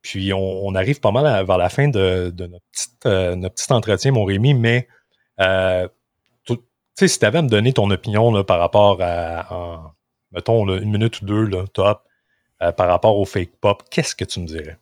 [0.00, 2.62] Puis on, arrive pas mal vers la fin de, notre,
[3.06, 4.86] euh, notre, petit entretien, mon Rémi, mais
[6.94, 9.92] si tu avais à me donner ton opinion par rapport à,
[10.30, 12.04] mettons, une minute ou deux, top,
[12.60, 14.78] par rapport au fake pop, qu'est-ce que tu me dirais?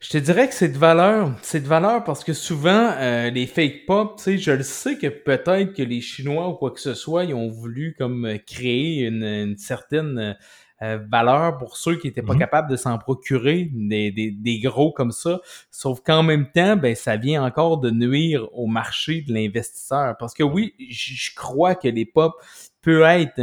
[0.00, 1.32] Je te dirais que c'est de valeur.
[1.42, 4.98] C'est de valeur parce que souvent, euh, les fake pop, tu sais, je le sais
[4.98, 9.06] que peut-être que les Chinois ou quoi que ce soit, ils ont voulu comme créer
[9.06, 10.36] une, certaine
[10.82, 12.40] euh, valeur pour ceux qui n'étaient pas mhm.
[12.40, 15.40] capables de s'en procurer des, des, gros comme ça.
[15.70, 20.16] Sauf qu'en même temps, ben, ça vient encore de nuire au marché de l'investisseur.
[20.18, 22.34] Parce que oui, je crois que les pop
[22.82, 23.40] peut être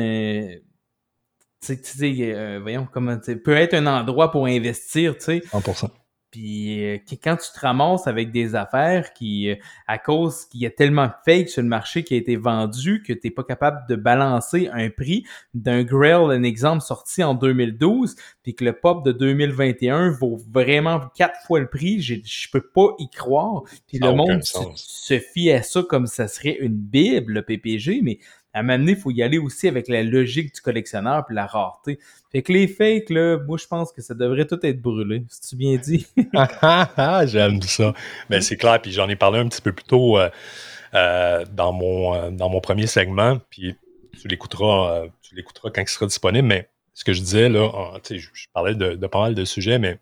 [1.65, 5.39] tu sais, euh, voyons comment, peut être un endroit pour investir, tu sais.
[5.51, 5.89] 100%.
[6.33, 9.55] Puis euh, quand tu te ramasses avec des affaires qui, euh,
[9.85, 13.03] à cause qu'il y a tellement de fake sur le marché qui a été vendu
[13.05, 17.35] que tu n'es pas capable de balancer un prix d'un Grail, un exemple sorti en
[17.35, 22.67] 2012, puis que le pop de 2021 vaut vraiment quatre fois le prix, je peux
[22.67, 23.61] pas y croire.
[23.87, 28.01] Puis le monde se, se, fie à ça comme ça serait une bible, le PPG,
[28.01, 28.17] mais
[28.53, 31.35] à un moment donné, il faut y aller aussi avec la logique du collectionneur puis
[31.35, 31.99] la rareté.
[32.31, 35.23] Fait que les fakes, là, moi, je pense que ça devrait tout être brûlé.
[35.27, 36.05] Si tu bien dit?
[37.25, 37.93] J'aime ça.
[38.29, 40.29] Mais ben, c'est clair, puis j'en ai parlé un petit peu plus tôt euh,
[40.93, 43.75] euh, dans, mon, euh, dans mon premier segment, puis
[44.21, 46.47] tu l'écouteras, tu l'écouteras quand il sera disponible.
[46.47, 47.71] Mais ce que je disais, là,
[48.07, 49.97] je, je parlais de, pas mal de sujets, mais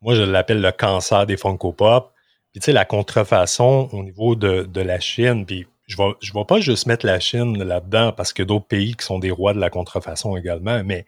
[0.00, 2.12] moi, je l'appelle le cancer des Funko Pop.
[2.52, 6.14] Puis, tu sais, la contrefaçon au niveau de, de la Chine, puis je ne vais,
[6.20, 9.54] je pas juste mettre la Chine là-dedans parce que d'autres pays qui sont des rois
[9.54, 11.06] de la contrefaçon également, mais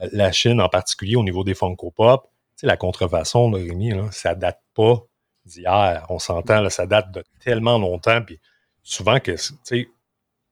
[0.00, 2.30] euh, la Chine en particulier au niveau des Funko Pop,
[2.62, 5.02] la contrefaçon, là, Rémi, là, ça date pas
[5.44, 6.06] d'hier.
[6.08, 8.22] On s'entend, ça date de tellement longtemps.
[8.22, 8.38] Puis
[8.84, 9.88] souvent que, tu sais,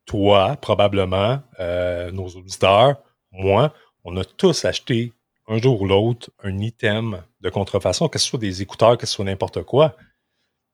[0.07, 2.97] toi, probablement, euh, nos auditeurs,
[3.31, 3.73] moi,
[4.03, 5.13] on a tous acheté
[5.47, 9.15] un jour ou l'autre un item de contrefaçon, que ce soit des écouteurs, que ce
[9.15, 9.97] soit n'importe quoi.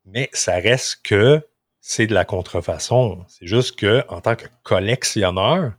[0.06, 1.47] Mais ça reste que
[1.88, 3.24] c'est de la contrefaçon.
[3.28, 5.74] C'est juste que en tant que collectionneur,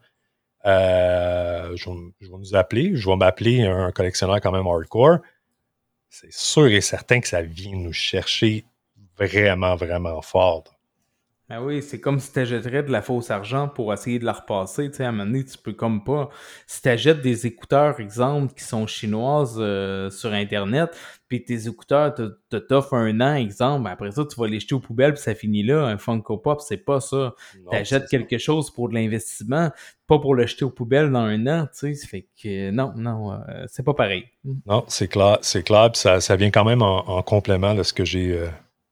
[0.65, 5.17] euh, je, vais nous appeler, je vais m'appeler un collectionneur quand même hardcore.
[6.09, 8.63] C'est sûr et certain que ça vient nous chercher
[9.17, 10.76] vraiment, vraiment fort.
[11.49, 14.34] Ben oui, c'est comme si tu achèterais de la fausse argent pour essayer de la
[14.34, 14.90] repasser.
[14.90, 16.30] Tu sais, à un moment donné, tu peux comme pas.
[16.65, 20.90] Si tu achètes des écouteurs, exemple, qui sont chinoises euh, sur Internet,
[21.30, 24.82] puis tes écouteurs te, t'offrent un an, exemple, après ça, tu vas les jeter aux
[24.82, 25.86] poubelles, puis ça finit là.
[25.86, 27.34] Un Funko Pop, c'est pas ça.
[27.53, 29.72] Tu achètes quelque chose pour de l'investissement,
[30.06, 32.07] pas pour le jeter aux poubelles dans un an, tu sais.
[32.07, 34.26] Fait que non, non, euh, c'est pas pareil.
[34.65, 37.94] Non, c'est clair, c'est clair, puis ça, ça vient quand même en, complément de ce
[37.94, 38.48] que j'ai, euh,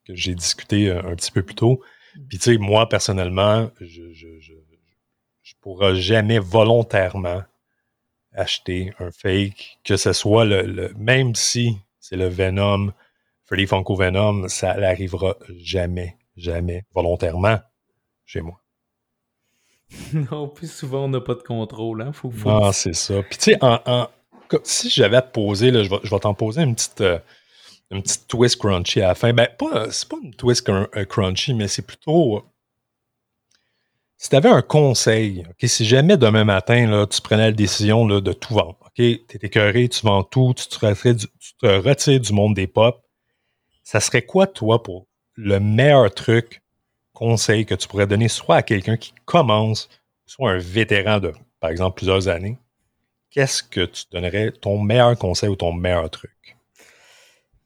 [0.07, 1.81] que j'ai discuté un petit peu plus tôt.
[2.29, 4.53] Puis tu sais, moi, personnellement, je, je, je,
[5.43, 7.43] je pourrais jamais volontairement
[8.33, 12.91] acheter un fake, que ce soit le, même si c'est le Venom,
[13.45, 17.59] Freddy Funko Venom, ça n'arrivera jamais, jamais volontairement
[18.25, 18.59] chez moi.
[20.31, 22.11] Non, plus souvent on n'a pas de contrôle, hein?
[22.11, 23.21] Faut, Non, c'est ça.
[23.21, 24.07] Puis tu sais, en,
[24.63, 27.19] si j'avais à te poser, là, je vais, je vais t'en poser une petite, euh,
[27.91, 29.33] une petite twist crunchy à la fin.
[29.33, 32.43] Ben, pas, c'est pas une twist euh, crunchy, mais c'est plutôt.
[34.17, 38.21] Si tu avais un conseil, si jamais demain matin, là, tu prenais la décision là,
[38.21, 41.65] de tout vendre, OK, tu es écœuré, tu vends tout, tu te, du, tu te
[41.65, 43.03] retires du monde des pop,
[43.83, 46.63] ça serait quoi, toi, pour le meilleur truc,
[47.13, 49.89] conseil que tu pourrais donner soit à quelqu'un qui commence,
[50.25, 52.57] soit un vétéran de, par exemple, plusieurs années?
[53.29, 56.54] Qu'est-ce que tu donnerais ton meilleur conseil ou ton meilleur truc?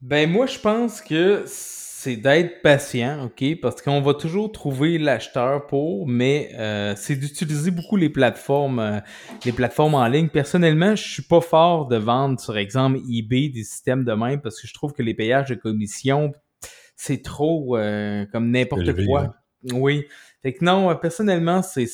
[0.01, 3.59] Ben moi, je pense que c'est d'être patient, OK?
[3.61, 8.99] Parce qu'on va toujours trouver l'acheteur pour, mais euh, c'est d'utiliser beaucoup les plateformes, euh,
[9.43, 10.29] les plateformes en ligne.
[10.29, 14.61] Personnellement, je suis pas fort de vendre, sur exemple, eBay, des systèmes de même, parce
[14.61, 16.31] que je trouve que les payages de commission,
[16.95, 19.21] c'est trop euh, comme n'importe quoi.
[19.23, 19.33] Hein.
[19.73, 20.05] Oui.
[20.41, 21.87] Fait que non, personnellement, c'est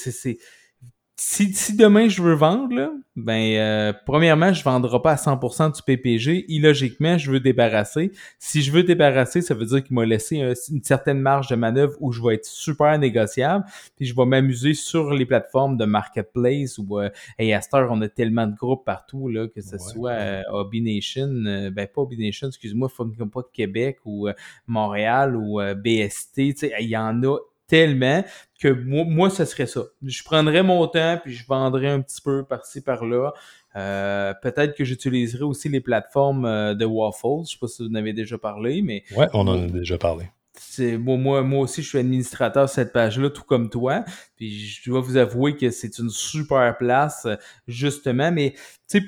[1.18, 5.16] si, si demain je veux vendre, là, ben euh, premièrement, je ne vendrai pas à
[5.16, 6.44] 100% du PPG.
[6.50, 8.12] Illogiquement, je veux débarrasser.
[8.38, 10.36] Si je veux débarrasser, ça veut dire qu'il m'a laissé
[10.70, 13.64] une certaine marge de manœuvre où je vais être super négociable.
[13.96, 17.10] Puis je vais m'amuser sur les plateformes de marketplace ou euh,
[17.40, 21.30] hey, à on a tellement de groupes partout là, que ce soit euh, Hobby Nation,
[21.46, 24.28] euh, ben pas Hobby Nation, excuse-moi, pas de Québec ou
[24.68, 26.38] Montréal ou BST.
[26.80, 27.38] Il y en a
[27.68, 28.24] tellement
[28.60, 29.82] que moi, moi, ce serait ça.
[30.04, 33.34] Je prendrais mon temps, puis je vendrais un petit peu par-ci, par-là.
[33.76, 37.46] Euh, peut-être que j'utiliserai aussi les plateformes euh, de Waffles.
[37.46, 39.04] Je sais pas si vous en avez déjà parlé, mais...
[39.16, 40.30] Ouais, on en a déjà parlé.
[40.58, 44.06] C'est, moi, moi, aussi, je suis administrateur de cette page-là, tout comme toi.
[44.38, 47.28] Puis je dois vous avouer que c'est une super place,
[47.68, 48.32] justement.
[48.32, 48.54] Mais,
[48.90, 49.04] tu sais,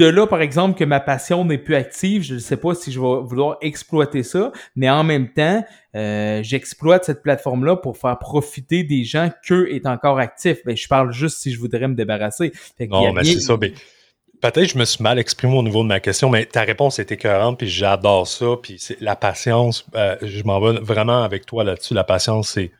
[0.00, 2.90] de là, par exemple, que ma passion n'est plus active, je ne sais pas si
[2.90, 5.62] je vais vouloir exploiter ça, mais en même temps,
[5.94, 10.58] euh, j'exploite cette plateforme-là pour faire profiter des gens qu'eux est encore actif.
[10.64, 12.50] Ben, je parle juste si je voudrais me débarrasser.
[12.80, 13.58] non, mais c'est ça.
[13.58, 16.98] peut-être que je me suis mal exprimé au niveau de ma question, mais ta réponse
[16.98, 18.56] est écœurante, puis j'adore ça.
[18.62, 21.92] Puis c'est la patience, euh, je m'en vais vraiment avec toi là-dessus.
[21.92, 22.72] La patience, c'est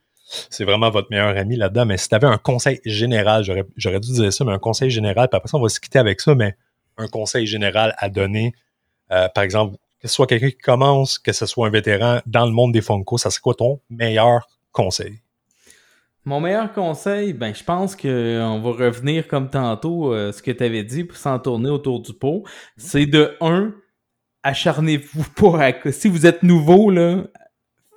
[0.48, 1.84] c'est vraiment votre meilleur ami là-dedans.
[1.84, 3.44] Mais si tu avais un conseil général,
[3.76, 5.98] j'aurais dû dire ça, mais un conseil général, puis après ça, on va se quitter
[5.98, 6.54] avec ça, mais
[7.00, 8.54] un conseil général à donner,
[9.10, 12.46] euh, par exemple, que ce soit quelqu'un qui commence, que ce soit un vétéran dans
[12.46, 15.20] le monde des Funko, ça serait quoi ton meilleur conseil?
[16.24, 20.62] Mon meilleur conseil, ben je pense qu'on va revenir comme tantôt euh, ce que tu
[20.62, 22.44] avais dit pour s'en tourner autour du pot.
[22.76, 23.74] C'est de un,
[24.42, 27.24] acharnez-vous pas à si vous êtes nouveau là,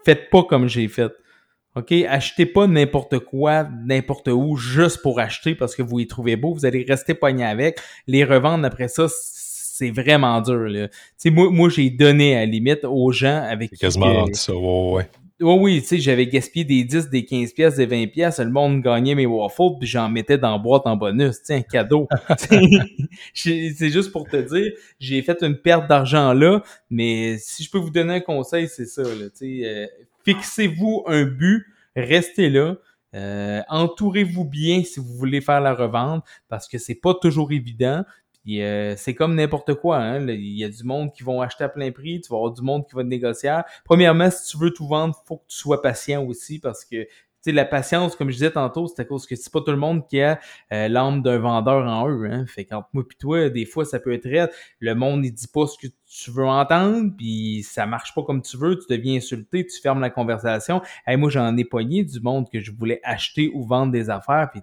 [0.06, 1.12] faites pas comme j'ai fait.
[1.76, 6.36] OK, achetez pas n'importe quoi, n'importe où, juste pour acheter parce que vous y trouvez
[6.36, 6.54] beau.
[6.54, 7.80] Vous allez rester pogné avec.
[8.06, 10.70] Les revendre après ça, c'est vraiment dur.
[10.70, 10.88] Là.
[11.26, 13.80] moi, moi j'ai donné à la limite aux gens avec qui.
[13.80, 15.08] quasiment ça, ouais,
[15.40, 15.54] ouais.
[15.60, 18.84] oui, tu sais, j'avais gaspillé des 10, des 15 pièces, des 20 pièces, le monde
[18.84, 22.08] gagnait mes waffles, puis j'en mettais dans la boîte en bonus, tu sais, un cadeau.
[23.34, 27.80] c'est juste pour te dire, j'ai fait une perte d'argent là, mais si je peux
[27.80, 29.88] vous donner un conseil, c'est ça, là, tu sais, euh,
[30.26, 32.76] fixez-vous un but, restez là.
[33.16, 38.04] Euh, entourez-vous bien si vous voulez faire la revente parce que c'est pas toujours évident.
[38.50, 39.98] Euh, c'est comme n'importe quoi.
[39.98, 40.28] Hein?
[40.28, 42.62] Il y a du monde qui vont acheter à plein prix, tu vas avoir du
[42.62, 43.56] monde qui va négocier.
[43.86, 47.08] Premièrement, si tu veux tout vendre, faut que tu sois patient aussi parce que
[47.44, 49.78] sais, la patience, comme je disais tantôt, c'est à cause que c'est pas tout le
[49.78, 50.40] monde qui a
[50.72, 52.28] euh, l'âme d'un vendeur en eux.
[52.30, 52.46] Hein?
[52.48, 54.50] Fait qu'entre moi et toi, des fois, ça peut être raide.
[54.80, 58.42] Le monde, il dit pas ce que tu veux entendre, puis ça marche pas comme
[58.42, 60.82] tu veux, tu deviens insulté, tu fermes la conversation.
[61.08, 64.50] Hey, moi, j'en ai pogné du monde que je voulais acheter ou vendre des affaires,
[64.52, 64.62] puis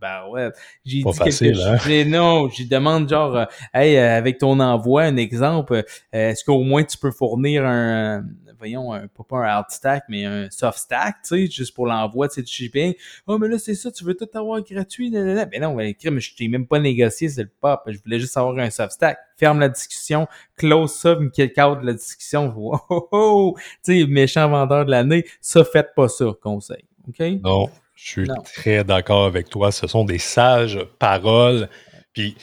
[0.00, 0.50] bah ouais.
[0.84, 1.88] J'ai dit facile, quelque chose.
[1.88, 2.04] Hein?
[2.08, 6.82] Non, j'ai demande genre, euh, hey, euh, avec ton envoi, un exemple, est-ce qu'au moins
[6.82, 8.24] tu peux fournir un,
[8.58, 12.28] voyons, un, pas un hard stack, mais un soft stack, tu sais, juste pour l'envoi,
[12.28, 12.94] tu sais, shipping.
[13.26, 16.20] Oh, mais là, c'est ça, tu veux tout avoir gratuit, là, Ben non, ben, mais
[16.20, 17.82] je t'ai même pas négocié, c'est le pop.
[17.86, 19.18] Je voulais juste avoir un soft stack.
[19.36, 20.26] Ferme la discussion,
[20.56, 22.54] close ça, me kick out la discussion.
[22.58, 23.56] Oh, oh, oh.
[23.84, 26.84] Tu sais, méchant vendeur de l'année, ça, faites pas ça, conseil.
[27.08, 27.20] OK?
[27.42, 29.72] Non, je suis très d'accord avec toi.
[29.72, 31.68] Ce sont des sages paroles.
[32.12, 32.36] Puis,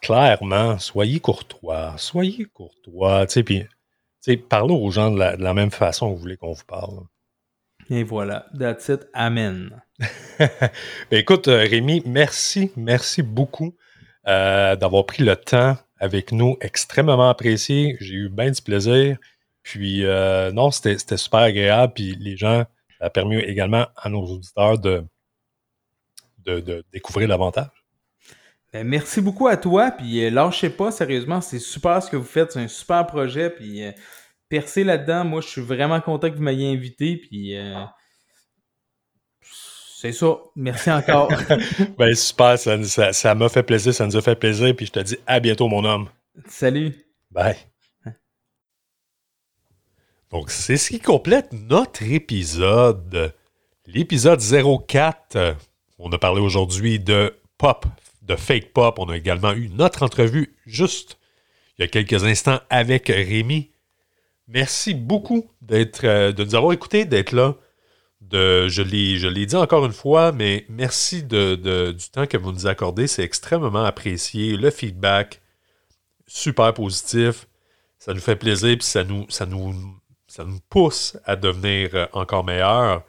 [0.00, 3.64] clairement, soyez courtois, soyez courtois, tu sais, puis
[4.48, 7.00] parlez aux gens de la, même façon que vous voulez qu'on vous parle.
[7.90, 9.82] Et voilà, that's it, amen.
[10.38, 13.76] Ben, écoute, euh, Rémi, merci, merci beaucoup
[14.26, 17.96] euh, d'avoir pris le temps avec nous, extrêmement apprécié.
[18.00, 19.18] J'ai eu bien du plaisir.
[19.62, 21.92] Puis, euh, non, c'était super agréable.
[21.94, 22.64] Puis, les gens,
[22.98, 25.04] ça a permis également à nos auditeurs de,
[26.38, 27.81] de, de découvrir davantage.
[28.72, 32.24] Ben, merci beaucoup à toi, puis euh, lâchez pas, sérieusement, c'est super ce que vous
[32.24, 33.92] faites, c'est un super projet, puis euh,
[34.48, 37.84] percez là-dedans, moi je suis vraiment content que vous m'ayez invité, puis euh,
[39.42, 41.30] c'est ça, merci encore.
[41.98, 45.18] ben super, ça m'a fait plaisir, ça nous a fait plaisir, puis je te dis
[45.26, 46.08] à bientôt mon homme.
[46.46, 46.94] Salut.
[47.30, 47.56] Bye.
[50.30, 53.34] Donc c'est ce qui complète notre épisode,
[53.84, 55.56] l'épisode 04.
[55.98, 57.84] On a parlé aujourd'hui de pop
[58.22, 58.98] de Fake Pop.
[58.98, 61.18] On a également eu notre entrevue juste
[61.78, 63.70] il y a quelques instants avec Rémi.
[64.48, 67.56] Merci beaucoup euh, de nous avoir écoutés, d'être là.
[68.20, 73.06] De, je, l'ai, dit encore une fois, mais merci du temps que vous nous accordez.
[73.06, 74.56] C'est extrêmement apprécié.
[74.56, 75.40] Le feedback,
[76.26, 77.48] super positif.
[77.98, 79.74] Ça nous fait plaisir, puis ça nous, ça nous,
[80.26, 83.02] ça nous pousse à devenir euh, encore meilleurs.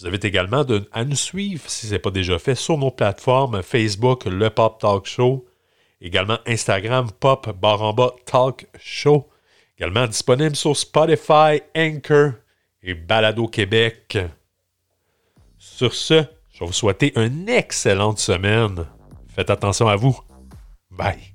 [0.00, 3.62] Vous invite également à nous suivre, si ce n'est pas déjà fait, sur nos plateformes
[3.62, 5.44] Facebook, le Pop Talk Show,
[6.00, 9.28] également Instagram, Pop Baramba Talk Show,
[9.76, 12.32] également disponible sur Spotify, Anchor
[12.82, 14.18] et Balado Québec.
[15.58, 18.86] Sur ce, je vais vous souhaiter une excellente semaine.
[19.34, 20.16] Faites attention à vous.
[20.92, 21.32] Bye.